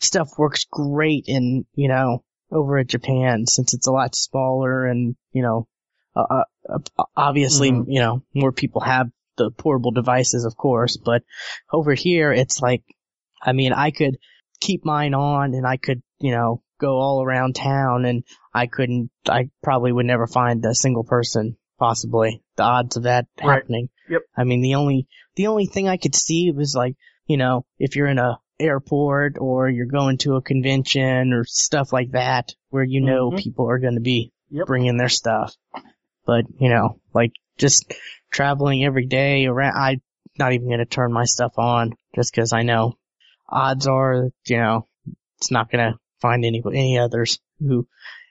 [0.00, 5.16] stuff works great in you know over at Japan since it's a lot smaller and,
[5.32, 5.66] you know,
[6.14, 7.84] uh, uh, obviously, Mhm.
[7.88, 11.22] you know, more people have the portable devices, of course, but
[11.72, 12.84] over here, it's like,
[13.42, 14.18] I mean, I could
[14.60, 19.10] keep mine on and I could, you know, go all around town and I couldn't,
[19.26, 22.41] I probably would never find a single person, possibly.
[22.56, 23.60] The odds of that Right.
[23.60, 23.88] happening.
[24.08, 24.22] Yep.
[24.36, 27.96] I mean, the only, the only thing I could see was like, you know, if
[27.96, 32.84] you're in a airport or you're going to a convention or stuff like that where
[32.84, 33.38] you know Mhm.
[33.38, 34.66] people are going to be Yep.
[34.66, 35.54] bringing their stuff.
[36.26, 37.92] But, you know, like just
[38.30, 40.02] traveling every day around, I'm
[40.38, 42.98] not even going to turn my stuff on just cause I know
[43.48, 44.86] odds are, you know,
[45.38, 47.88] it's not going to find any, any others who,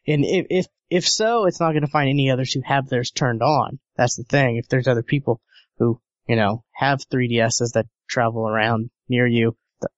[0.08, 3.10] and if, if, if so, it's not going to find any others who have theirs
[3.10, 3.80] turned on.
[3.96, 4.58] That's the thing.
[4.58, 5.42] If there's other people
[5.78, 9.56] who, you know, have 3DSs that travel around near you,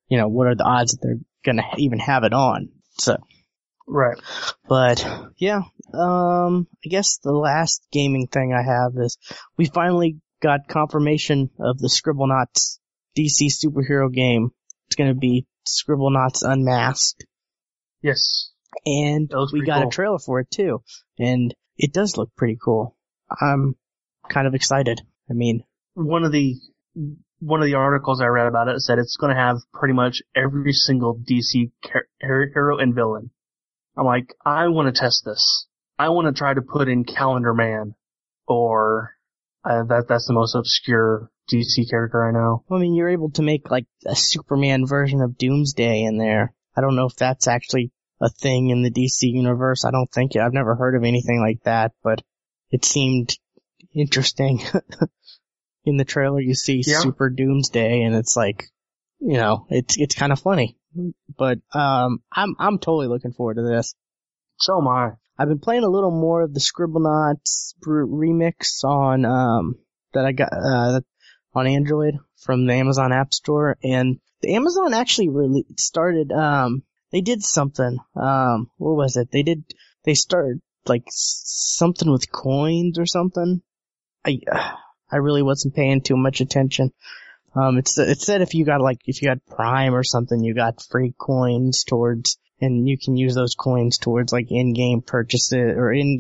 [0.08, 2.70] you know, what are the odds that they're going to even have it on?
[3.00, 3.18] So,
[3.88, 4.18] Right.
[4.70, 5.06] but
[5.38, 9.18] yeah, um, I guess the last gaming thing I have is
[9.58, 12.78] we finally got confirmation of the Scribblenauts
[13.18, 14.52] DC superhero game.
[14.88, 17.26] It's going to be Scribblenauts Unmasked,
[18.02, 18.52] Yes.
[18.86, 19.88] And we got cool.
[19.88, 20.82] a trailer for it too,
[21.20, 22.96] and it does look pretty cool.
[23.42, 23.76] I'm
[24.30, 25.02] kind of excited.
[25.30, 26.56] I mean, One of the
[27.40, 30.22] one of the articles I read about it said it's going to have pretty much
[30.36, 31.72] every single DC
[32.22, 33.32] hero and villain.
[33.98, 35.68] I'm like, I want to test this.
[36.00, 37.96] I want to try to put in Calendar Man,
[38.48, 39.16] or
[39.64, 42.64] uh, that that's the most obscure DC character I know.
[42.72, 46.54] I mean, you're able to make like a Superman version of Doomsday in there.
[46.76, 49.86] I don't know if that's actually a thing in the DC universe.
[49.86, 50.42] I don't think it.
[50.42, 52.22] I've never heard of anything like that, but
[52.72, 53.38] it seemed
[53.94, 54.62] interesting.
[55.86, 57.00] in the trailer, you see Yeah.
[57.00, 58.66] Super Doomsday, and it's like,
[59.20, 60.78] you know, it's it's kind of funny.
[61.38, 63.96] But um, I'm I'm totally looking forward to this.
[64.58, 65.12] So am I.
[65.38, 69.76] I've been playing a little more of the Scribblenauts remix on um
[70.14, 71.02] that I got uh
[71.56, 77.22] on Android from the Amazon App Store, and the Amazon actually really started um they
[77.22, 79.64] did something um what was it they did
[80.04, 83.62] they started like something with coins or something.
[84.26, 84.40] I
[85.12, 86.92] I really wasn't paying too much attention.
[87.56, 90.56] Um, it's it said if you got like if you had Prime or something, you
[90.56, 95.94] got free coins towards, and you can use those coins towards like in-game purchases or
[95.94, 96.18] in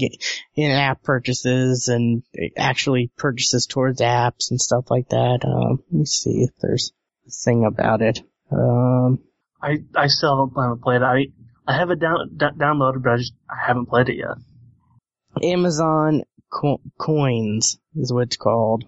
[0.55, 2.23] in-app purchases and
[2.55, 5.39] actually purchases towards apps and stuff like that.
[5.43, 6.91] Um, let me see if there's
[7.27, 8.21] a thing about it.
[8.51, 9.19] Um,
[9.63, 11.05] I I still haven't played it.
[11.05, 11.25] I
[11.65, 14.37] I have it down d- downloaded, but I just I haven't played it yet.
[15.41, 18.83] Amazon co- coins is what it's called.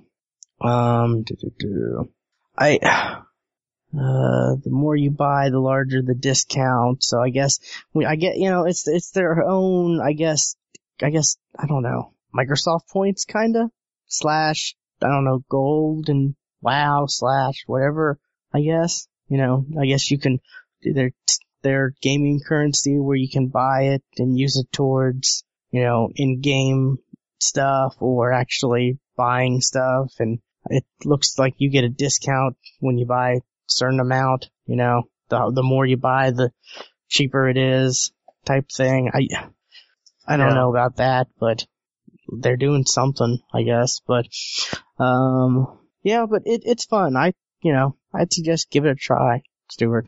[0.62, 1.24] Um.
[2.58, 3.22] I, uh,
[3.94, 7.04] the more you buy, the larger the discount.
[7.04, 7.60] So I guess
[7.94, 10.56] we, I get, you know, it's, it's their own, I guess,
[11.02, 13.70] I guess, I don't know, Microsoft points kinda
[14.08, 18.20] slash, I don't know, gold and wow slash whatever,
[18.54, 19.08] I guess.
[19.28, 20.40] You know, I guess you can,
[20.94, 21.12] their,
[21.62, 26.98] their gaming currency where you can buy it and use it towards, you know, in-game
[27.40, 33.06] stuff or actually buying stuff and it looks like you get a discount when you
[33.06, 36.52] buy a certain amount, you know, the, the more you buy, the
[37.08, 38.12] cheaper it is
[38.46, 39.12] type thing.
[39.14, 39.28] I,
[40.28, 40.56] I don't Yeah.
[40.56, 41.66] know about that, but
[42.28, 44.26] they're doing something, I guess, but,
[44.98, 47.16] um, yeah, but it, it's fun.
[47.16, 50.08] I, you know, I'd suggest give it a try, Stuart.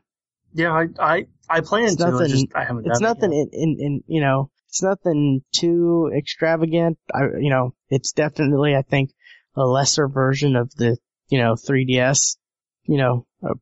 [0.58, 2.10] Yeah, I I I plan It's to.
[2.10, 2.88] nothing- It's just I haven't.
[2.88, 6.98] It's nothing It in, in, in, you know, it's nothing too extravagant.
[7.14, 9.12] I, you know, it's definitely, I think,
[9.56, 10.98] a lesser version of the,
[11.30, 12.38] you know, 3DS,
[12.86, 13.54] you know, uh,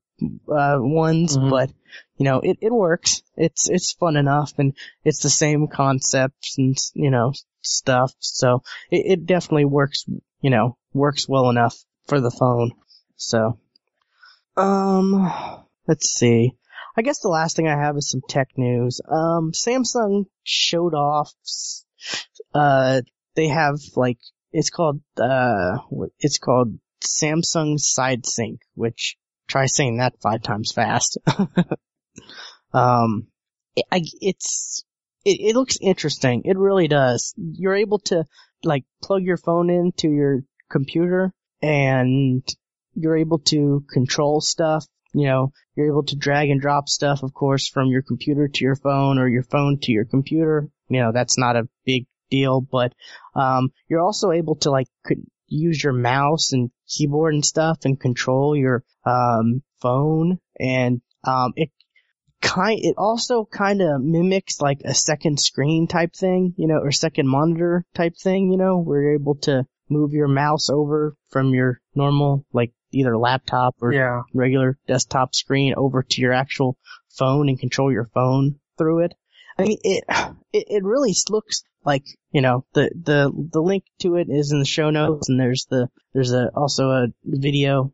[0.51, 1.49] uh ones, Mhm.
[1.49, 1.70] but,
[2.17, 3.22] you know, it, it works.
[3.36, 8.13] It's, it's fun enough and it's the same concepts and, you know, stuff.
[8.20, 10.05] So it, it definitely works,
[10.41, 11.76] you know, works well enough
[12.07, 12.72] for the phone.
[13.17, 13.59] So,
[14.55, 15.30] um,
[15.88, 16.53] let's see.
[16.98, 19.02] I guess the last thing I have is some tech news.
[19.08, 21.32] Um, Samsung showed off,
[22.54, 23.02] uh,
[23.36, 24.20] they have like,
[24.52, 25.78] it's called, uh,
[26.20, 29.18] it's called Samsung Side Sync, which,
[29.48, 31.18] try saying that five times fast.
[32.74, 33.28] um,
[33.76, 34.86] it, I, it's,
[35.26, 36.43] it, it looks interesting.
[36.46, 37.34] It really does.
[37.38, 38.24] You're able to,
[38.64, 42.41] like, plug your phone into your computer and
[42.93, 44.86] you're able to control stuff.
[45.16, 48.63] You know, you're able to drag and drop stuff, of course, from your computer to
[48.63, 50.68] your phone or your phone to your computer.
[50.89, 52.93] You know, that's not a big deal, but,
[53.34, 54.88] um, you're also able to like
[55.47, 61.70] use your mouse and keyboard and stuff and control your, um, phone and, um, it
[62.41, 66.91] kind, it also kind of mimics like a second screen type thing, you know, or
[66.91, 71.53] second monitor type thing, you know, where you're able to move your mouse over from
[71.53, 74.22] your normal, like either laptop or Yeah.
[74.34, 76.78] regular desktop screen over to your actual
[77.18, 79.14] phone and control your phone through it.
[79.58, 80.04] I mean, it,
[80.54, 84.60] it, it really looks like, you know, the, the, the link to it is in
[84.60, 87.93] the show notes and there's the, there's a, also a video,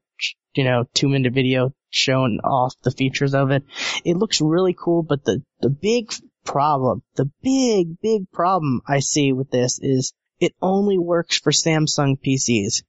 [0.54, 3.64] you know, two minute video showing off the features of it.
[4.06, 6.14] It looks really cool, but the, the big
[6.46, 12.18] problem, the big, big problem I see with this is it only works for Samsung
[12.20, 12.84] PCs.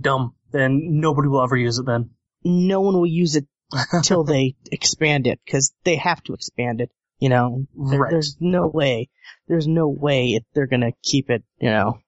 [0.00, 0.34] Dumb.
[0.52, 2.10] Then nobody will ever use it then.
[2.44, 3.46] No one will use it
[3.92, 6.90] until they expand it because they have to expand it.
[7.18, 8.10] You know, Right.
[8.10, 9.08] there's no way,
[9.46, 12.00] there's no way it, they're gonna keep it, you know,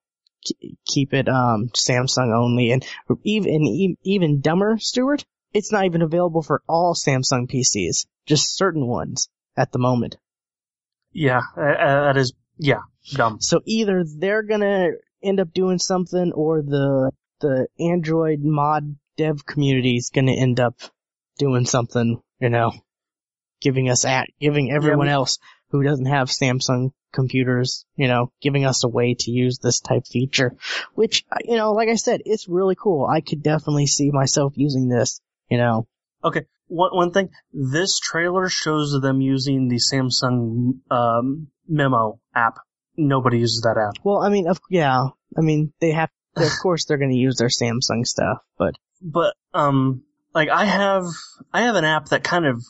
[0.85, 2.85] keep it um Samsung only, and
[3.23, 5.25] even even dumber, Stuart.
[5.53, 10.17] It's not even available for all Samsung PCs, just certain ones at the moment.
[11.13, 11.61] Yeah, uh,
[12.11, 12.81] that is, yeah,
[13.13, 13.39] dumb.
[13.39, 14.89] So either they're gonna
[15.23, 20.75] end up doing something, or the the Android mod dev community is gonna end up
[21.37, 22.21] doing something.
[22.39, 22.73] You know,
[23.61, 28.65] giving us at giving everyone we- else who doesn't have Samsung computers, you know, giving
[28.65, 30.55] us a way to use this type feature.
[30.93, 33.05] Which you know, like I said, it's really cool.
[33.05, 35.21] I could definitely see myself using this.
[35.49, 35.87] You know,
[36.23, 42.55] Okay, one, one thing, this trailer shows them using the Samsung, um, memo app.
[42.97, 44.03] Nobody uses that app.
[44.03, 45.07] well, I mean, of yeah,
[45.37, 46.09] I mean, they have.
[46.35, 51.03] Of course, they're gonna use their Samsung stuff, but But, um, like I have,
[51.53, 52.63] I have an app that kind of,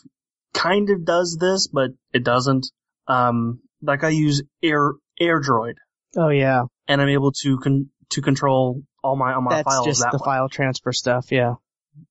[0.54, 2.68] kind of does this, but it doesn't.
[3.08, 5.76] Um, like I use Air, AirDroid,
[6.18, 9.86] oh yeah, and I'm able to con- to control all my, all my that's files
[9.86, 10.26] just that the way.
[10.26, 11.32] file transfer stuff.
[11.32, 11.56] Yeah.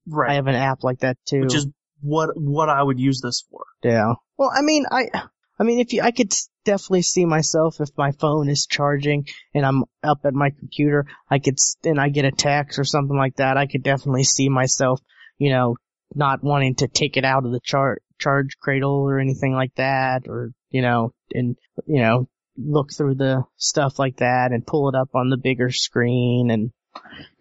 [0.07, 0.31] Right.
[0.31, 1.41] I have an app like that too.
[1.41, 1.67] which is
[2.01, 3.65] what, what I would use this for.
[3.83, 4.15] yeah.
[4.39, 5.11] Well, I mean, I,
[5.59, 6.33] I mean, if you, I could
[6.65, 11.39] definitely see myself if my phone is charging and I'm up at my computer, I
[11.39, 14.49] could, s- and I get a text or something like that, I could definitely see
[14.49, 15.01] myself,
[15.39, 15.77] you know,
[16.15, 20.23] not wanting to take it out of the char- charge cradle or anything like that,
[20.29, 21.57] or, you know, and,
[21.87, 25.71] you know, look through the stuff like that and pull it up on the bigger
[25.71, 26.71] screen and,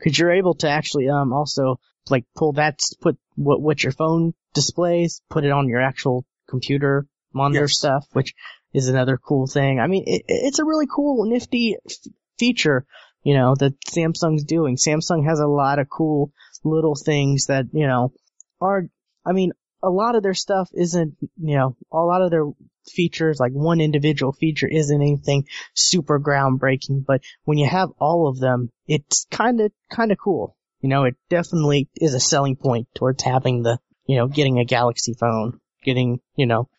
[0.03, 4.33] cause you're able to actually, um, also, like pull that, put what, what your phone
[4.53, 7.77] displays, put it on your actual computer monitor Yes.
[7.77, 8.33] stuff, which
[8.73, 9.79] is another cool thing.
[9.79, 11.95] I mean, it, it's a really cool, nifty f-
[12.37, 12.85] feature,
[13.23, 14.77] you know, that Samsung's doing.
[14.77, 16.31] Samsung has a lot of cool
[16.63, 18.13] little things that, you know,
[18.59, 18.87] are,
[19.25, 19.51] I mean,
[19.83, 22.45] a lot of their stuff isn't, you know, a lot of their
[22.89, 28.39] features, like one individual feature isn't anything super groundbreaking, but when you have all of
[28.39, 30.55] them, it's kinda, kinda cool.
[30.81, 34.65] You know, it definitely is a selling point towards having the, you know, getting a
[34.65, 36.69] Galaxy phone, getting, you know,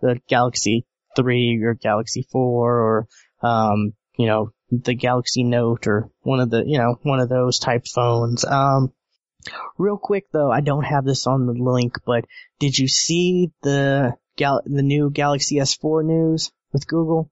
[0.00, 0.84] the Galaxy
[1.16, 3.08] 3 or Galaxy 4 or,
[3.42, 7.58] um, you know, the Galaxy Note or one of the, you know, one of those
[7.58, 8.44] type phones.
[8.44, 8.92] Um,
[9.78, 12.24] real quick though, I don't have this on the link, but
[12.58, 17.30] did you see the Gal- the new Galaxy S4 news with Google?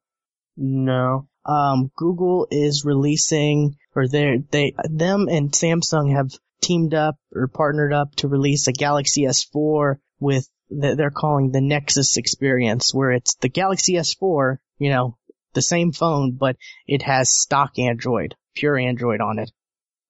[0.56, 1.26] No.
[1.46, 6.30] um, Google is releasing, or they they them and Samsung have
[6.60, 10.48] teamed up or partnered up to release a Galaxy S4 with
[10.80, 15.16] they're calling the Nexus experience, where it's the Galaxy S4, you know,
[15.54, 16.56] the same phone, but
[16.86, 19.50] it has stock Android, pure Android on it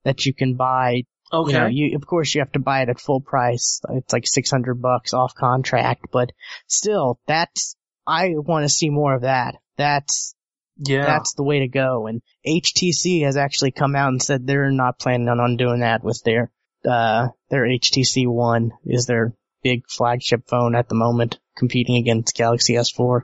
[0.05, 1.53] that you can buy Okay.
[1.53, 3.81] you know, you of course you have to buy it at full price.
[3.89, 6.33] It's like six hundred bucks off contract, but
[6.67, 7.75] still, that's
[8.07, 9.57] I want to see more of that.
[9.79, 10.35] That's
[10.77, 11.07] yeah.
[11.07, 12.07] that's the way to go.
[12.07, 16.21] And HTC has actually come out and said they're not planning on doing that with
[16.23, 16.51] their
[16.87, 19.33] uh their HTC One is their
[19.63, 23.23] big flagship phone at the moment, competing against Galaxy S4.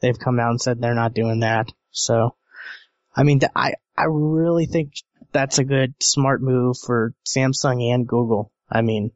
[0.00, 1.70] They've come out and said they're not doing that.
[1.90, 2.36] So,
[3.14, 4.94] I mean, th- I I really think
[5.32, 8.50] that's a good smart move for Samsung and Google.
[8.70, 9.10] I mean,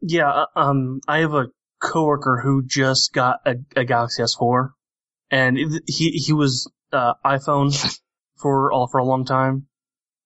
[0.00, 1.48] Yeah, uh, um, I have a
[1.80, 4.70] coworker who just got a, a Galaxy S4,
[5.30, 7.74] and he he was uh, iPhone
[8.36, 9.66] for all for a long time,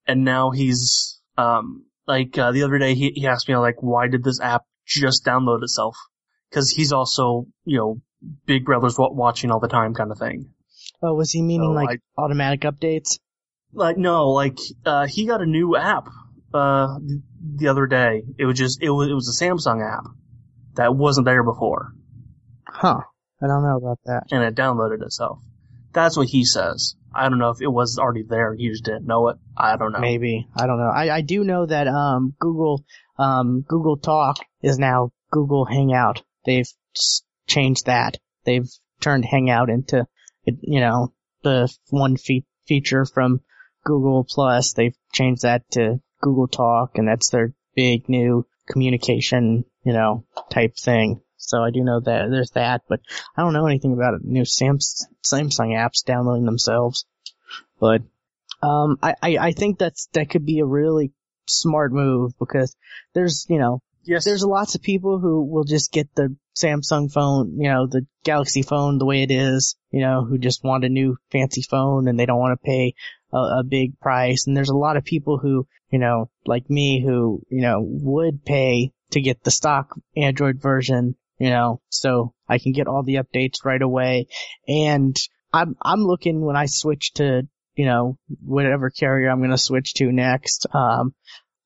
[0.07, 4.07] and now he's um like uh, the other day he he asked me like why
[4.07, 4.63] did this app
[4.99, 5.95] just download itself?
[6.49, 8.01] Because he's also you know
[8.45, 10.49] Big Brother's watching all the time kind of thing.
[11.01, 13.19] oh, was he meaning So like automatic updates?
[13.73, 16.07] Like no, like uh he got a new app
[16.53, 16.97] uh
[17.55, 18.23] the other day.
[18.37, 20.03] It was just it was it was a Samsung app
[20.75, 21.93] that wasn't there before.
[22.67, 22.99] Huh.
[23.41, 24.23] I don't know about that.
[24.31, 25.39] and it downloaded itself.
[25.93, 26.95] That's what he says.
[27.13, 28.53] I don't know if it was already there.
[28.53, 29.37] He just didn't know it.
[29.57, 29.99] I don't know.
[29.99, 30.47] Maybe.
[30.55, 30.89] I don't know.
[30.89, 32.85] I, I do know that, um, Google,
[33.21, 36.23] um, Google Talk is now Google Hangout.
[36.43, 36.67] They've
[37.47, 38.17] changed that.
[38.45, 38.67] They've
[38.99, 40.07] turned Hangout into,
[40.45, 41.13] you know,
[41.43, 43.41] the one fe- feature from
[43.83, 44.73] Google Plus.
[44.73, 50.75] They've changed that to Google Talk, and that's their big new communication, you know, type
[50.75, 51.21] thing.
[51.37, 53.01] So I do know that there's that, but
[53.37, 57.05] I don't know anything about new Samsung apps downloading themselves.
[57.79, 58.01] But
[58.63, 61.13] um, I, I, I think that's that could be a really
[61.47, 62.75] smart move because
[63.13, 64.25] there's you know Yes.
[64.25, 68.61] there's lots of people who will just get the Samsung phone, you know, the Galaxy
[68.61, 72.19] phone the way it is, you know, who just want a new fancy phone and
[72.19, 72.95] they don't want to pay
[73.31, 74.47] a, a big price.
[74.47, 78.43] And there's a lot of people who, you know, like me who, you know, would
[78.43, 83.15] pay to get the stock Android version, you know, so I can get all the
[83.15, 84.27] updates right away.
[84.67, 85.15] And
[85.53, 89.93] I'm, I'm looking when I switch to, you know, whatever carrier I'm going to switch
[89.95, 90.67] to next.
[90.73, 91.13] Um,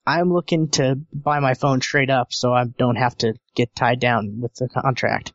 [0.06, 4.00] I'm looking to buy my phone straight up so I don't have to get tied
[4.00, 5.34] down with the contract.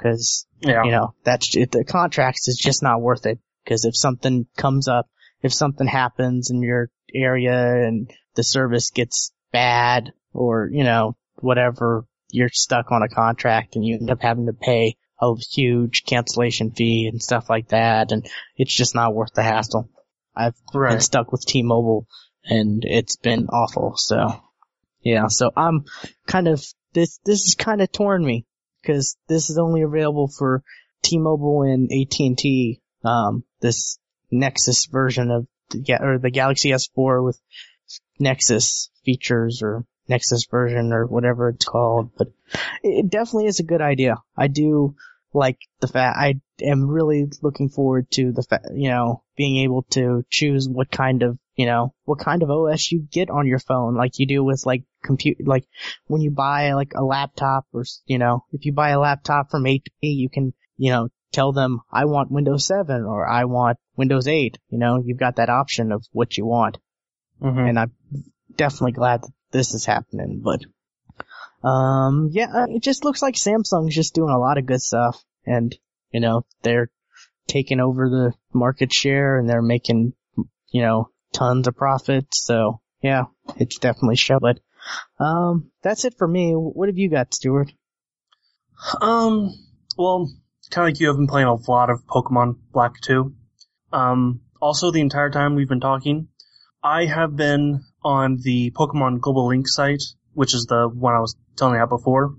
[0.00, 0.82] Cause, yeah.
[0.82, 3.38] you know, that's, it, the contracts is just not worth it.
[3.68, 5.08] Cause if something comes up,
[5.42, 12.04] if something happens in your area and the service gets bad or, you know, whatever,
[12.30, 16.72] you're stuck on a contract and you end up having to pay a huge cancellation
[16.72, 18.12] fee and stuff like that.
[18.12, 19.88] And it's just not worth the hassle.
[20.34, 22.06] I've been stuck with T-Mobile
[22.44, 23.96] and it's been awful.
[23.96, 24.42] So
[25.02, 25.84] yeah, so I'm
[26.26, 28.46] kind of this this has kind of torn me
[28.80, 30.62] because this is only available for
[31.02, 32.80] T-Mobile and AT&T.
[33.04, 33.98] Um, this
[34.30, 37.40] Nexus version of the, or the Galaxy S4 with
[38.18, 42.28] Nexus features or Nexus version or whatever it's called, but
[42.82, 44.16] it definitely is a good idea.
[44.36, 44.94] I do
[45.34, 49.82] like the fact I am really looking forward to the fact, you know, being able
[49.90, 53.58] to choose what kind of, you know, what kind of OS you get on your
[53.58, 55.66] phone, like you do with like compute, like
[56.06, 59.50] when you buy like a laptop or, s- you know, if you buy a laptop
[59.50, 63.78] from HP, you can, you know, tell them I want Windows 7 or I want
[63.96, 66.76] Windows 8, you know, you've got that option of what you want
[67.40, 67.68] Mhm.
[67.68, 67.92] and I'm
[68.56, 70.40] definitely glad that this is happening.
[70.44, 70.60] But
[71.64, 75.22] um, yeah, uh, it just looks like Samsung's just doing a lot of good stuff,
[75.46, 75.76] and
[76.10, 76.90] you know they're
[77.46, 80.14] taking over the market share and they're making
[80.70, 82.44] you know tons of profits.
[82.44, 83.24] So yeah,
[83.56, 84.38] it's definitely show.
[84.40, 84.60] But
[85.18, 86.52] um, that's it for me.
[86.52, 87.72] What have you got, Stuart?
[89.00, 89.50] Um,
[89.96, 90.30] well,
[90.70, 93.32] kind of like you have been playing a lot of Pokemon Black 2.
[93.92, 96.28] Um, also the entire time we've been talking,
[96.82, 100.02] I have been on the Pokemon Global Link site,
[100.32, 102.34] which is the one I was telling about before.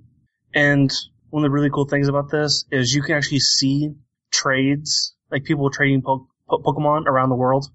[0.54, 0.92] And
[1.30, 3.94] one of the really cool things about this is you can actually see
[4.32, 7.66] trades, like people trading po- po- Pokemon around the world.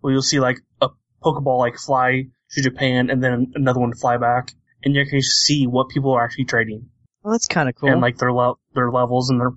[0.00, 0.88] Where you'll see like a
[1.22, 4.50] Pokeball like fly to Japan and then another one fly back.
[4.82, 6.90] And you can see what people are actually trading
[7.22, 7.88] Well, that's kind of cool.
[7.90, 9.52] and like their le- their levels and their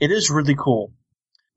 [0.00, 0.92] it is really cool.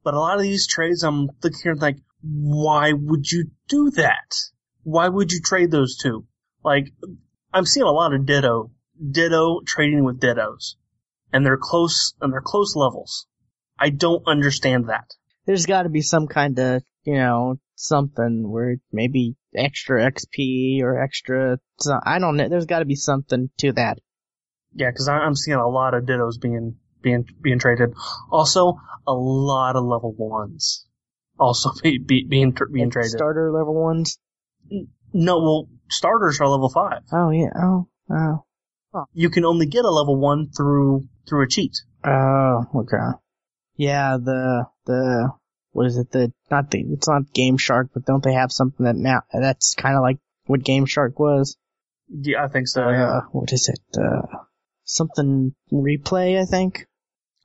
[0.03, 3.89] But a lot of these trades, I'm looking here and like, why would you do
[3.91, 4.33] that?
[4.83, 6.25] Why would you trade those two?
[6.63, 6.93] Like,
[7.53, 10.75] I'm seeing a lot of Ditto, Ditto trading with Dittos,
[11.31, 13.27] and they're close and they're close levels.
[13.77, 15.09] I don't understand that.
[15.45, 21.01] There's got to be some kind of you know something where maybe extra XP or
[21.01, 21.59] extra.
[22.05, 22.49] I don't know.
[22.49, 23.99] There's got to be something to that.
[24.73, 27.93] Yeah, because I'm seeing a lot of Dittos being being being traded.
[28.31, 30.85] Also, a lot of level ones
[31.39, 33.11] also be, be, being being Like traded.
[33.11, 34.19] Starter level ones.
[35.13, 37.01] no, well, starters are level five.
[37.11, 37.51] Oh yeah.
[37.55, 38.45] Oh, oh.
[38.93, 39.05] Oh.
[39.13, 41.77] you can only get a level one through through a cheat.
[42.03, 42.63] Oh.
[42.75, 43.17] Okay.
[43.75, 44.17] Yeah.
[44.17, 45.29] The the
[45.71, 46.11] what is it?
[46.11, 49.75] The not the it's not Game Shark, but don't they have something that now that's
[49.75, 51.57] kind of like what Game Shark was?
[52.09, 52.83] Yeah, I think so.
[52.83, 53.19] Uh, yeah.
[53.31, 53.79] what is it?
[53.95, 54.21] Uh,
[54.83, 56.87] something replay, I think.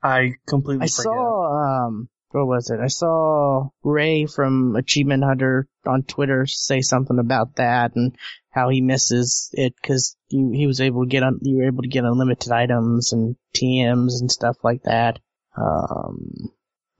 [0.01, 1.03] I completely I forget.
[1.03, 2.79] saw um what was it?
[2.79, 8.15] I saw Ray from Achievement Hunter on Twitter say something about that and
[8.55, 11.83] how he misses it because he, he was able to get un, you were able
[11.83, 15.19] to get unlimited items and TMs and stuff like that.
[15.57, 16.31] Um,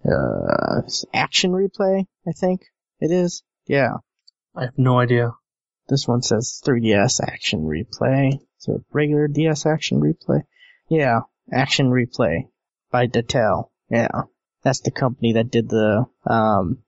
[0.04, 0.82] uh,
[1.14, 2.66] action replay, I think
[3.00, 3.42] it is.
[3.68, 3.94] Yeah,
[4.54, 5.32] I have no idea.
[5.88, 8.40] this one says 3DS action replay.
[8.58, 10.42] So regular DS action replay.
[10.90, 11.22] Yeah,
[11.54, 12.50] action replay
[12.92, 13.70] by Datel.
[13.90, 14.24] Yeah,
[14.62, 16.80] that's the company that did the um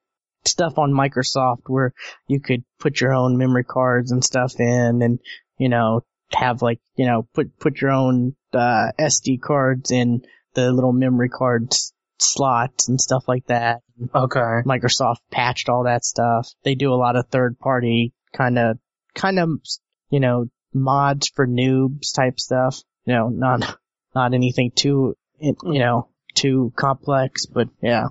[0.45, 1.93] stuff on Microsoft where
[2.27, 5.19] you could put your own memory cards and stuff in, and
[5.57, 6.01] you know
[6.33, 10.21] have like you know put put your own uh, SD cards in
[10.53, 13.81] the little memory cards slots and stuff like that.
[14.13, 14.39] Okay.
[14.65, 16.49] Microsoft patched all that stuff.
[16.63, 18.77] They do a lot of third party kind of,
[19.15, 19.49] kind of,
[20.09, 22.81] you know, mods for noobs type stuff.
[23.05, 23.77] You know, not,
[24.15, 28.07] not anything too you know, too complex, but yeah.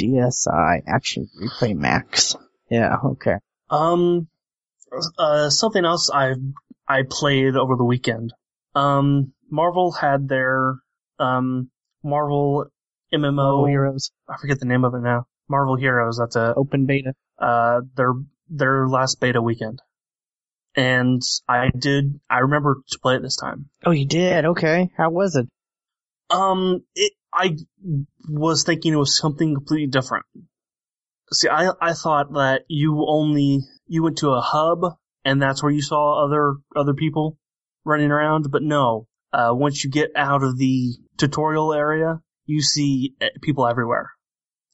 [0.00, 2.36] DSi Action Replay Max.
[2.70, 3.36] Yeah, okay.
[3.70, 4.28] Um,
[5.18, 6.34] uh, something else I
[6.88, 8.32] I played over the weekend.
[8.74, 10.76] Um, Marvel had their
[11.18, 11.70] um
[12.02, 12.66] Marvel
[13.12, 13.34] MMO.
[13.34, 15.26] Marvel Heroes I forget the name of it now.
[15.48, 16.18] Marvel Heroes.
[16.18, 17.14] That's a open beta.
[17.38, 18.12] uh their
[18.48, 19.80] their last beta weekend,
[20.74, 22.20] and I did.
[22.30, 23.70] I remember to play it this time.
[23.84, 24.44] Oh, you did?
[24.44, 24.90] Okay.
[24.96, 25.48] How was it?
[26.30, 27.56] Um, it, I
[28.28, 30.24] was thinking it was something completely different.
[31.32, 35.72] See, I I thought that you only you went to a hub and that's where
[35.72, 37.36] you saw other other people
[37.84, 39.08] running around, but no.
[39.32, 44.12] Uh, once you get out of the tutorial area, you see eh, people everywhere.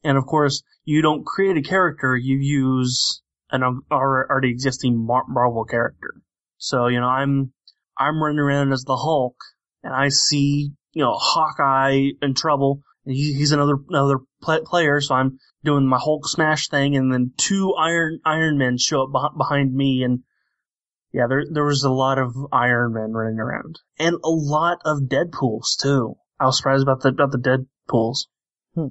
[0.04, 6.14] And of course, you don't create a character; you use an already existing Marvel character.
[6.58, 7.52] So you know, I'm
[7.98, 9.36] I'm running around as the Hulk,
[9.82, 12.82] and I see you know Hawkeye in trouble.
[13.05, 17.12] And he, he's another another pla player, so I'm doing my Hulk smash thing, and
[17.12, 20.20] then two Iron Iron Men show up beh- behind me, and
[21.12, 25.03] yeah, there there was a lot of Iron Men running around, and a lot of
[25.09, 26.14] Deadpool's too.
[26.38, 28.28] I was surprised about the about the Deadpool's.
[28.74, 28.86] Hmm.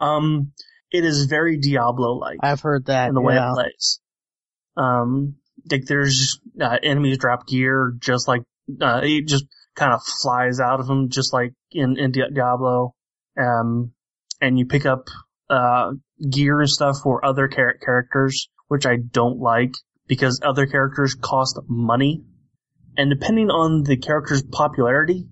[0.00, 0.52] Um,
[0.90, 3.08] it is very Diablo like I've heard that.
[3.08, 4.00] in the way it plays.
[4.76, 5.36] Um,
[5.70, 8.42] like there's uh, enemies drop gear just like
[8.80, 9.46] uh, just
[9.76, 12.94] kind of flies out of them, just like in in Diablo.
[13.38, 13.92] Um,
[14.40, 15.08] and you pick up
[15.48, 15.92] uh
[16.30, 19.74] gear and stuff for other char- characters, which I don't like
[20.08, 22.24] because other characters cost money,
[22.96, 25.26] and depending on the character's popularity,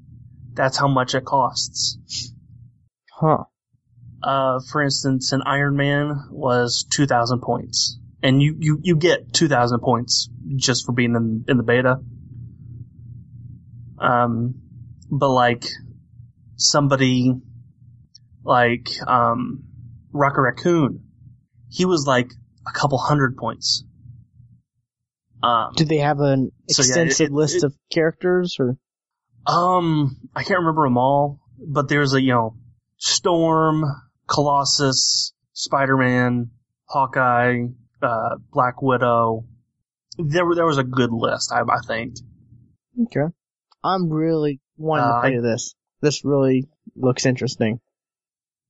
[0.53, 1.99] that's how much it costs.
[3.13, 3.45] Huh.
[4.23, 7.99] Uh, for instance, an Iron Man was 2,000 points.
[8.23, 11.99] And you, you, you get 2,000 points just for being in, in the beta.
[14.05, 14.55] Um,
[15.11, 15.65] but like,
[16.57, 17.33] somebody,
[18.45, 19.65] like, um,
[20.13, 21.05] Rocket Raccoon,
[21.69, 22.31] he was like
[22.67, 23.85] a couple hundred points.
[25.43, 28.77] Um, Do they have an So, yeah, extensive it- list it- of characters or?
[29.47, 32.57] Um, I can't remember them all, but there's a, you know,
[32.97, 33.85] Storm,
[34.27, 36.51] Colossus, Spider-Man,
[36.89, 37.65] Hawkeye,
[38.03, 39.45] uh, Black Widow.
[40.17, 42.15] There, there was a good list, I, I think.
[43.03, 43.35] Okay.
[43.85, 45.75] I'm really wanting Uh, to play this.
[46.01, 47.81] This really looks interesting.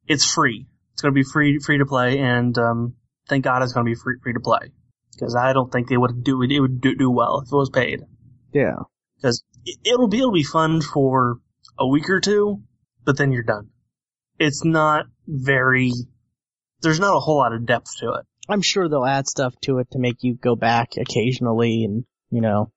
[0.07, 0.67] It's free.
[0.93, 2.95] It's gonna be free, free to play, and, um,
[3.29, 4.73] thank God it's gonna be free, free to play.
[5.21, 7.57] Cause I don't think they would do it, it would do, do well if it
[7.57, 8.01] was paid.
[8.53, 8.75] Yeah.
[9.23, 11.39] Cause it, it'll be, it'll be fun for
[11.79, 12.63] a week or two,
[13.05, 13.71] but then you're done.
[14.41, 15.93] It's not very,
[16.83, 18.27] there's not a whole lot of depth to it.
[18.49, 22.41] I'm sure they'll add stuff to it to make you go back occasionally and, you
[22.41, 22.73] know,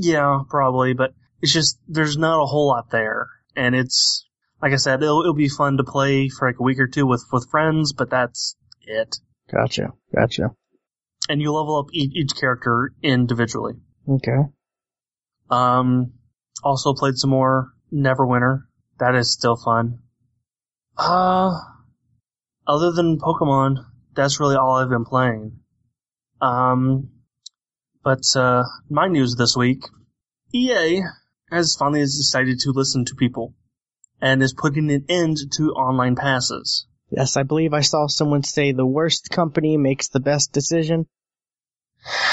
[0.00, 4.24] Yeah, probably, but it's just there's not a whole lot there, and it's
[4.62, 7.06] like I said, it'll, it'll be fun to play for like a week or two
[7.06, 9.16] with with friends, but that's it.
[9.52, 9.92] gotcha.
[10.14, 10.50] Gotcha.
[11.28, 13.74] And you level up each, each character individually.
[14.08, 14.48] Okay.
[15.50, 16.14] Um,
[16.62, 18.62] also played some more Neverwinter.
[18.98, 20.00] That is still fun.
[20.96, 21.52] Uh,
[22.66, 23.76] other than Pokemon,
[24.14, 25.60] that's really all I've been playing.
[26.40, 27.10] Um,
[28.04, 29.82] but, uh, my news this week,
[30.54, 31.02] EA
[31.50, 33.54] has finally decided to listen to people
[34.20, 36.86] and is putting an end to online passes.
[37.10, 41.06] Yes, I believe I saw someone say the worst company makes the best decision.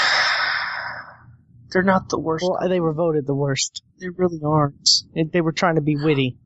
[1.72, 2.44] They're not the worst.
[2.48, 3.82] Well, they were voted the worst.
[4.00, 4.88] They really aren't.
[5.32, 6.38] They were trying to be witty.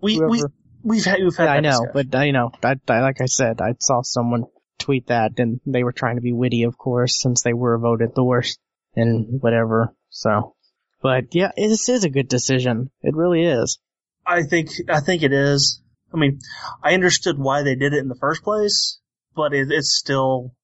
[0.00, 0.52] We, we, Whoever-
[0.82, 2.10] we've had, we've had Yeah, I know, discussion.
[2.12, 2.50] but I know.
[2.62, 4.44] I, I, like I said, I saw someone
[4.78, 8.10] tweet that, and they were trying to be witty, of course, since they were voted
[8.14, 8.58] the worst
[8.96, 9.94] and whatever.
[10.08, 10.54] So,
[11.02, 12.90] but yeah, this is a good decision.
[13.02, 13.78] It really is.
[14.26, 15.80] I think I think it is.
[16.12, 16.40] I mean,
[16.82, 18.98] I understood why they did it in the first place,
[19.34, 20.54] but it, it's still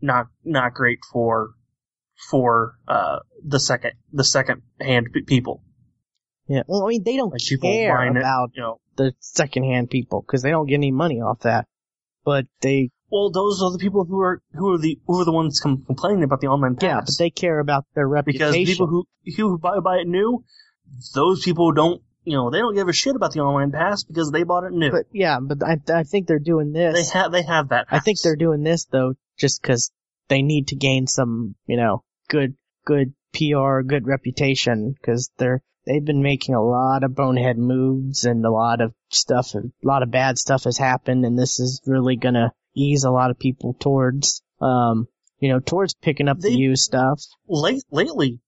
[0.00, 1.50] not not great for
[2.30, 5.62] for uh the second the second hand people.
[6.48, 6.62] Yeah.
[6.66, 10.22] Well, I mean, they don't Like care buying it, about You know, the secondhand people
[10.22, 11.66] because they don't get any money off that.
[12.24, 15.32] But they, well, those are the people who are who are the who are the
[15.32, 16.82] ones com- complaining about the online pass.
[16.88, 18.52] yeah, but they care about their reputation.
[18.52, 19.04] because people who
[19.36, 20.44] who buy, buy it new,
[21.14, 24.30] those people don't you know they don't give a shit about the online pass because
[24.30, 24.90] they bought it new.
[24.90, 26.94] but yeah, but I, I think they're doing this.
[27.12, 27.86] they have they have that.
[27.90, 29.92] I think they're doing this though just because
[30.28, 32.54] they need to gain some, you know, good,
[32.84, 38.44] good PR, good reputation because they're they've been making a lot of bonehead moves and
[38.44, 42.16] a lot of stuff, a lot of bad stuff has happened, and this is really
[42.16, 45.08] gonna ease a lot of people towards, um,
[45.40, 47.20] you know, towards picking up They- the used stuff.
[47.48, 48.40] late lately,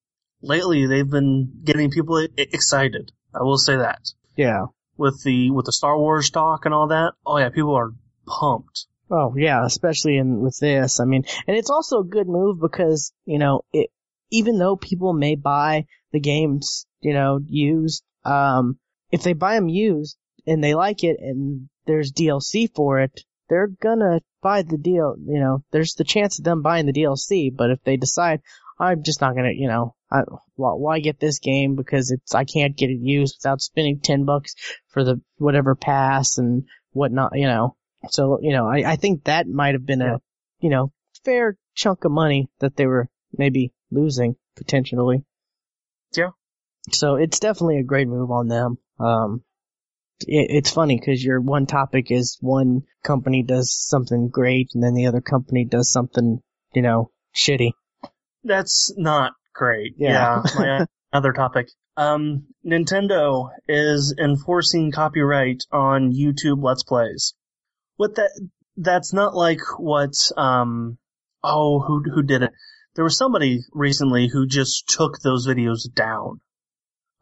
[0.43, 3.11] lately they've been getting people excited.
[3.35, 4.01] I will say that.
[4.37, 4.66] Yeah,
[4.97, 7.14] with the with the Star Wars talk and all that.
[7.26, 7.93] Oh yeah, people are
[8.26, 8.87] pumped.
[9.11, 11.01] Oh yeah, especially in with this.
[11.01, 13.91] I mean, and it's also a good move because you know it.
[14.31, 18.79] Even though people may buy the games, you know, used, um,
[19.11, 23.66] if they buy them used and they like it and there's DLC for it, they're
[23.68, 25.16] gonna buy the deal.
[25.18, 27.55] You know, there's the chance of them buying the DLC.
[27.55, 28.40] But if they decide,
[28.78, 30.22] I'm just not gonna, you know, I,
[30.55, 34.24] why, why get this game because it's I can't get it used without spending ten
[34.24, 34.55] bucks
[34.88, 37.76] for the whatever pass and whatnot, you know.
[38.11, 40.16] So you know, I I think that might have been Yeah.
[40.16, 40.18] a
[40.61, 40.92] you know
[41.24, 45.24] fair chunk of money that they were maybe losing potentially.
[46.16, 46.30] Yeah.
[46.90, 48.78] So it's definitely a great move on them.
[48.99, 49.42] Um,
[50.26, 54.94] it, it's funny because your one topic is one company does something great and then
[54.94, 56.40] the other company does something,
[56.74, 57.72] you know, shitty.
[58.44, 59.94] That's not great.
[59.98, 60.42] Yeah.
[60.56, 61.68] my other topic.
[61.96, 67.34] Um, Nintendo is enforcing copyright on YouTube Let's Plays.
[67.96, 68.30] What that,
[68.76, 70.98] that's not like what, um,
[71.42, 72.52] oh, who, who did it?
[72.94, 76.40] There was somebody recently who just took those videos down.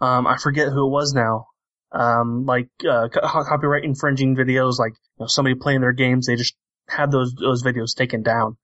[0.00, 1.46] Um, I forget who it was now.
[1.92, 6.36] Um, like, uh, co- copyright infringing videos, like, you know, somebody playing their games, they
[6.36, 6.54] just
[6.88, 8.56] have those, those videos taken down.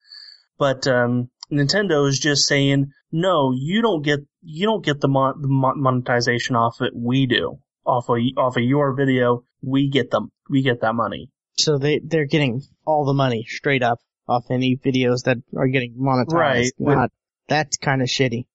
[0.58, 5.40] But, um, Nintendo is just saying, no, you don't get you don't get the, mon-
[5.42, 6.92] the monetization off it.
[6.96, 9.44] We do off of off of your video.
[9.60, 10.32] We get them.
[10.48, 11.30] We get that money.
[11.58, 15.94] So they, they're getting all the money straight up off any videos that are getting
[15.94, 16.32] monetized.
[16.32, 16.72] Right.
[16.78, 17.10] Not,
[17.48, 18.46] that's kind of shitty.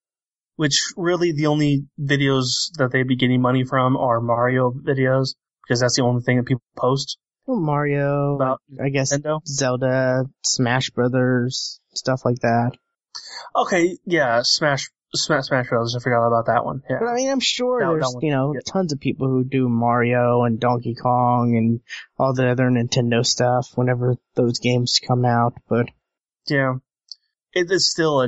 [0.58, 5.80] Which really the only videos that they'd be getting money from are Mario videos because
[5.80, 9.40] that's the only thing that people post Well, Mario, about I guess Nintendo.
[9.48, 12.72] Zelda, Smash Brothers, stuff like that.
[13.56, 15.96] Okay, yeah, Smash Smash Smash Bros.
[15.96, 16.82] I forgot about that one.
[16.90, 16.98] Yeah.
[17.00, 18.60] But I mean, I'm sure That- that there's, one- you know, yeah.
[18.66, 21.80] tons of people who do Mario and Donkey Kong and
[22.20, 25.88] all the other Nintendo stuff whenever those games come out, but
[26.48, 26.76] Yeah.
[27.54, 28.28] It is still a,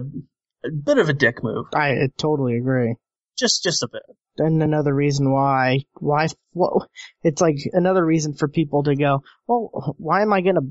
[0.66, 1.68] a bit of a dick move.
[1.74, 2.96] I uh, totally agree.
[3.38, 4.04] Just just a bit.
[4.38, 6.88] And another reason why, why, well,
[7.24, 10.62] it's like another reason for people to go, well, why am I gonna,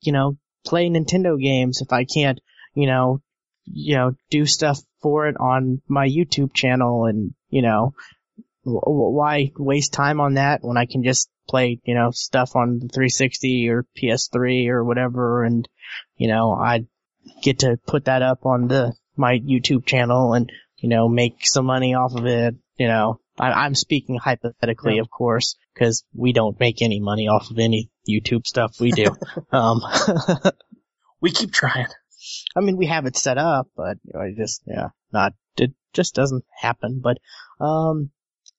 [0.00, 2.40] you know, play Nintendo games if I can't,
[2.74, 3.20] you know,
[3.64, 7.94] you know, do stuff for it on my YouTube channel and, you know,
[8.64, 12.54] wh- wh- why waste time on that when I can just play, you know, stuff
[12.54, 15.68] on the 360 or PS3 or whatever and,
[16.16, 16.86] you know, I
[17.42, 21.66] get to put that up on the, my YouTube channel and, you know, make some
[21.66, 23.20] money off of it, you know.
[23.38, 25.02] I, I'm speaking hypothetically, Yeah.
[25.02, 29.06] of course, because we don't make any money off of any YouTube stuff we do.
[29.52, 29.80] um,
[31.20, 31.86] We keep trying.
[32.54, 36.44] I mean, we have it set up, but I just, yeah, not, it just doesn't
[36.60, 37.00] happen.
[37.02, 37.18] But,
[37.64, 38.10] um,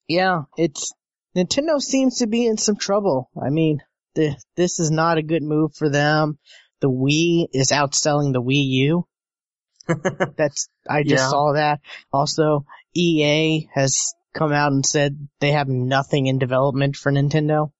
[0.08, 0.92] yeah, it's,
[1.36, 3.30] Nintendo seems to be in some trouble.
[3.40, 3.78] I mean,
[4.14, 6.38] the, this is not a good move for them.
[6.80, 9.06] The Wii is outselling the Wii U.
[10.36, 11.28] That's, I just Yeah.
[11.28, 11.80] saw that.
[12.12, 12.64] Also,
[12.94, 17.70] EA has come out and said they have nothing in development for Nintendo.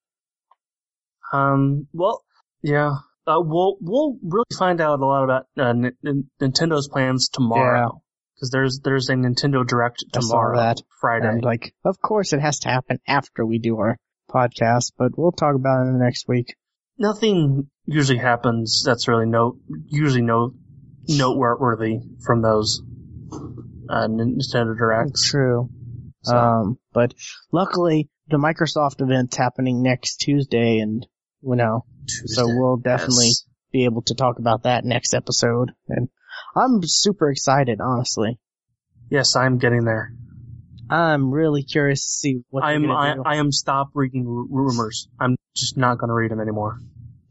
[1.32, 2.24] Um, well,
[2.62, 2.90] yeah.
[3.26, 8.02] Uh, we'll we'll really find out a lot about uh, N- N- Nintendo's plans tomorrow
[8.34, 10.80] because there's there's a Nintendo Direct tomorrow, that.
[11.00, 11.28] Friday.
[11.28, 13.98] And like, of course it has to happen after we do our
[14.30, 16.54] podcast, but we'll talk about it in the next week.
[16.96, 20.54] Nothing usually happens that's really no usually no
[21.08, 22.82] noteworthy from those
[23.90, 25.28] uh, Nintendo Directs.
[25.30, 25.70] True.
[26.22, 27.14] So, Um, but
[27.52, 31.06] luckily the Microsoft event's happening next Tuesday and,
[31.42, 33.44] you know, so we'll definitely Yes.
[33.72, 35.72] be able to talk about that next episode.
[35.88, 36.08] And
[36.54, 38.38] I'm super excited, honestly.
[39.10, 40.12] Yes, I'm getting there.
[40.90, 43.14] I'm really curious to see what I'm I.
[43.24, 45.08] I am stop reading r- rumors.
[45.20, 46.78] I'm just not going to read them anymore.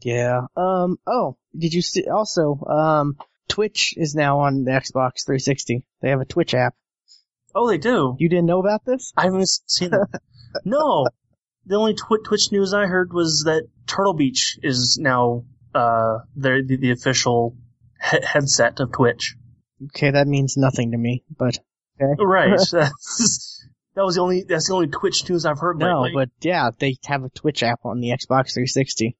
[0.00, 0.42] Yeah.
[0.56, 0.96] Um.
[1.08, 2.06] Oh, did you see?
[2.06, 3.16] Also, um,
[3.48, 5.84] Twitch is now on the Xbox 360.
[6.00, 6.74] They have a Twitch app.
[7.54, 8.14] Oh, they do.
[8.18, 9.12] You didn't know about this?
[9.16, 10.20] I haven't seen it.
[10.64, 11.08] no,
[11.66, 15.44] the only twi- Twitch news I heard was that Turtle Beach is now
[15.74, 17.56] uh their the, the official
[18.10, 19.36] he- headset of Twitch.
[19.86, 21.24] Okay, that means nothing to me.
[21.36, 21.58] But
[22.00, 22.14] okay.
[22.22, 22.58] Right.
[22.72, 22.92] that
[23.96, 26.12] was the only that's the only Twitch news I've heard no, lately.
[26.14, 29.16] but yeah, they have a Twitch app on the Xbox 360.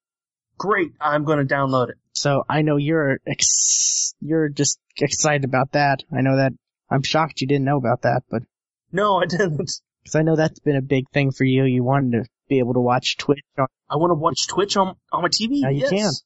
[0.59, 1.97] Great, I'm going to download it.
[2.13, 6.03] So I know you're ex- you're just excited about that.
[6.13, 6.53] I know that.
[6.91, 8.43] I'm shocked you didn't know about that, but
[8.91, 9.57] No, I didn't.
[10.09, 11.65] because I know that's been a big thing for you.
[11.65, 14.97] You wanted to be able to watch Twitch on I want to watch Twitch on
[15.13, 15.61] on my TV.
[15.61, 16.23] Now you yes.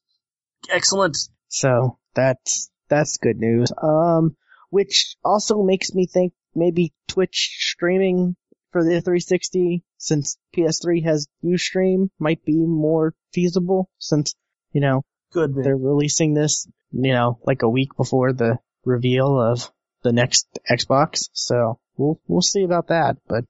[0.69, 1.17] Excellent.
[1.49, 3.71] So that's that's good news.
[3.81, 4.35] Um,
[4.69, 8.35] which also makes me think maybe Twitch streaming
[8.73, 14.33] for the 360 since PS3 has Ustream might be more feasible since,
[14.73, 15.55] you know, Good.
[15.55, 19.71] they're releasing this, you know, like a week before the reveal of
[20.01, 21.29] the next Xbox.
[21.33, 23.45] So we'll, we'll see about that, but,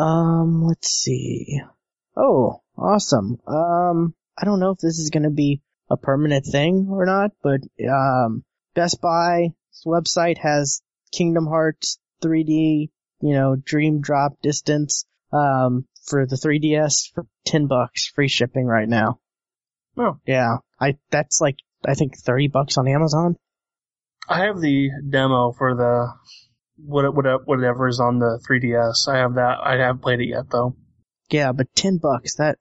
[0.00, 1.60] um, let's see.
[2.14, 3.40] Oh, awesome.
[3.46, 7.30] Um, I don't know if this is going to be a permanent thing or not,
[7.42, 9.52] but, um, Best Buy's
[9.86, 12.90] website has Kingdom Hearts 3D,
[13.20, 18.88] you know, Dream Drop Distance, um, for the 3DS for 10 bucks, free shipping right
[18.88, 19.18] now.
[19.96, 20.18] Oh.
[20.26, 20.58] Yeah.
[20.80, 23.36] I, that's like, I think 30 bucks on Amazon.
[24.28, 26.08] I have the demo for the
[26.84, 29.08] what what whatever is on the 3DS.
[29.08, 29.58] I have that.
[29.62, 30.76] I haven't played it yet though.
[31.30, 32.58] Yeah, but 10 bucks, that,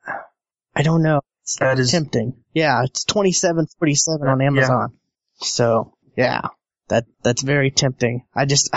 [0.76, 1.22] I don't know.
[1.44, 2.34] It's That is tempting.
[2.54, 4.48] Yeah, it's 27.47 on Yeah.
[4.48, 4.98] Amazon.
[5.36, 6.42] So, yeah,
[6.88, 8.26] that, that's very tempting.
[8.34, 8.74] I just,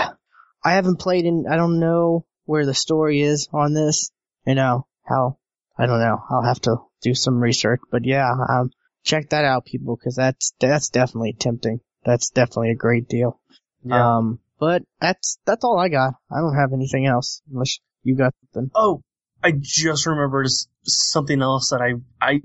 [0.63, 4.11] I haven't played in, I don't know where the story is on this,
[4.45, 5.37] you know, how,
[5.77, 8.71] I don't know, I'll have to do some research, but yeah, um,
[9.03, 11.79] check that out people, cause that's, that's definitely tempting.
[12.03, 13.39] That's definitely a great deal.
[13.83, 14.17] yeah.
[14.17, 16.15] Um, but that's, that's all I got.
[16.29, 18.71] I don't have anything else, unless you got something.
[18.75, 19.01] oh,
[19.41, 20.47] I just remembered
[20.83, 22.41] something else that I I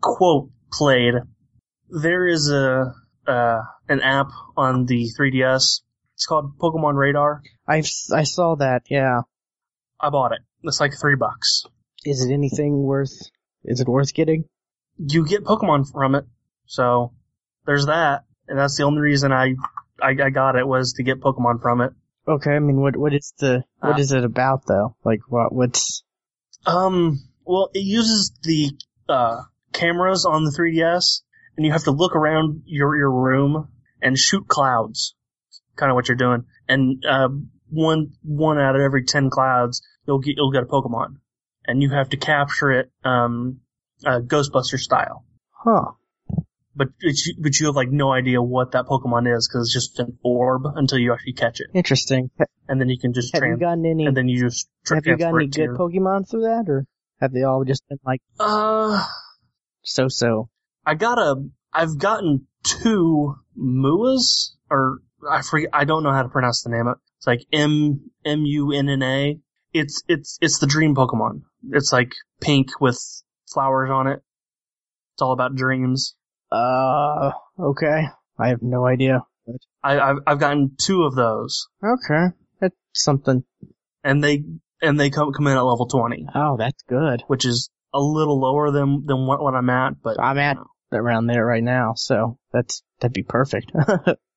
[0.00, 1.14] quote played.
[1.88, 2.94] There is a
[3.26, 3.58] uh,
[3.88, 5.80] an app on the 3DS.
[6.14, 7.42] It's called Pokemon Radar.
[7.66, 9.22] I've, I saw that, yeah.
[10.00, 10.40] I bought it.
[10.62, 11.64] It's like three bucks.
[12.04, 13.12] Is it anything worth?
[13.64, 14.44] Is it worth getting?
[14.98, 16.24] You get Pokemon from it,
[16.66, 17.12] so
[17.66, 18.24] there's that.
[18.46, 19.54] And that's the only reason I
[20.00, 21.92] I, I got it was to get Pokemon from it.
[22.28, 24.96] Okay, I mean, what what is the what Uh, is it about though?
[25.04, 26.04] Like, what what's?
[26.66, 28.70] Um, well, it uses the
[29.08, 29.42] uh,
[29.72, 31.22] cameras on the 3DS,
[31.56, 33.68] and you have to look around your your room
[34.00, 35.14] and shoot clouds.
[35.76, 37.28] Kind of what you're doing, and uh,
[37.68, 41.16] one one out of every ten clouds, you'll get you'll get a Pokemon,
[41.66, 43.58] and you have to capture it, um,
[44.06, 45.24] uh, Ghostbuster style.
[45.50, 45.92] Huh?
[46.76, 49.98] But it's, but you have like no idea what that Pokemon is because it's just
[50.00, 52.30] an orb until you actually catch it, Interesting.
[52.68, 54.06] And then you can just Have you trans- gotten any?
[54.06, 56.84] and then you just tra- Have you gotten any good your- Pokemon through that, or
[57.20, 59.04] have they all just been like Uh.
[59.82, 60.48] so so?
[60.86, 64.98] I got a, I've gotten two Muas, or
[65.28, 66.98] I forget, I don't know how to pronounce the name of it.
[67.18, 69.38] It's like M, M-U-N-N-A.
[69.72, 71.42] It's, it's, it's the dream Pokemon.
[71.72, 72.98] It's like pink with
[73.52, 74.22] flowers on it.
[75.14, 76.14] It's all about dreams.
[76.52, 78.08] Uh, okay.
[78.38, 79.20] I have no idea.
[79.82, 82.28] I, I've, I've gotten two of those Okay,
[82.60, 83.44] that's something.
[84.02, 84.42] and they,
[84.80, 87.22] and they come, come in at level 20, Oh, that's good.
[87.26, 90.56] which is a little lower than, than what, what I'm at, but I'm at
[90.92, 93.70] around there right now, so that's that'd be perfect.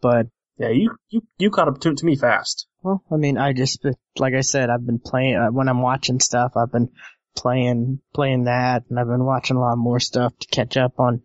[0.00, 0.26] but
[0.58, 2.66] yeah, you, you, you caught up to, to me fast.
[2.82, 3.84] Well, I mean, I just,
[4.18, 6.90] like I said, I've been playing, uh, when I'm watching stuff, I've been
[7.36, 11.22] playing, playing that, and I've been watching a lot more stuff to catch up on,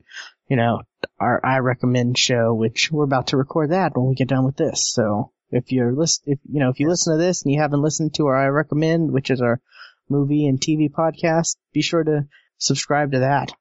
[0.48, 0.82] you know,
[1.20, 4.56] our I Recommend show, which we're about to record that when we get done with
[4.56, 4.92] this.
[4.92, 7.82] So, if you're list, if, you know, if you listen to this and you haven't
[7.82, 9.62] listened to our I Recommend, which is our
[10.10, 13.54] movie and TV podcast, be sure to subscribe to that.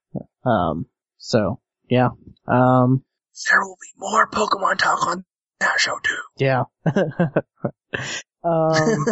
[0.44, 0.86] Um,
[1.18, 2.10] so, yeah.
[2.46, 3.04] Um,
[3.48, 5.24] There will be more Pokemon talk on
[5.60, 6.18] that show too.
[6.38, 6.64] yeah.
[8.44, 9.06] um,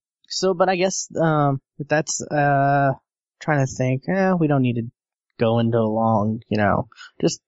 [0.28, 2.92] So, but I guess, um, that's, uh,
[3.40, 4.90] trying to think, eh, we don't need to
[5.38, 6.88] go into a long, you know,
[7.20, 7.40] just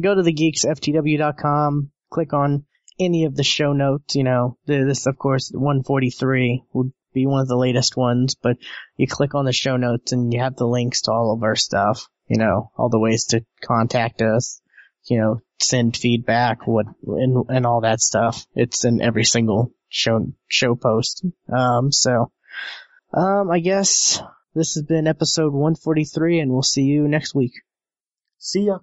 [0.00, 2.64] go to thegeeksftw.com, click on
[2.98, 7.48] any of the show notes, you know, this, of course, 143 would be one of
[7.48, 8.56] the latest ones, but
[8.96, 11.56] you click on the show notes and you have the links to all of our
[11.56, 14.60] stuff, you know, all the ways to contact us,
[15.06, 18.46] you know, send feedback, what, and, and all that stuff.
[18.54, 21.24] It's in every single show, show post.
[21.54, 22.30] Um, so,
[23.12, 24.22] um, I guess
[24.54, 27.52] this has been episode 143 and we'll see you next week.
[28.38, 28.78] See ya.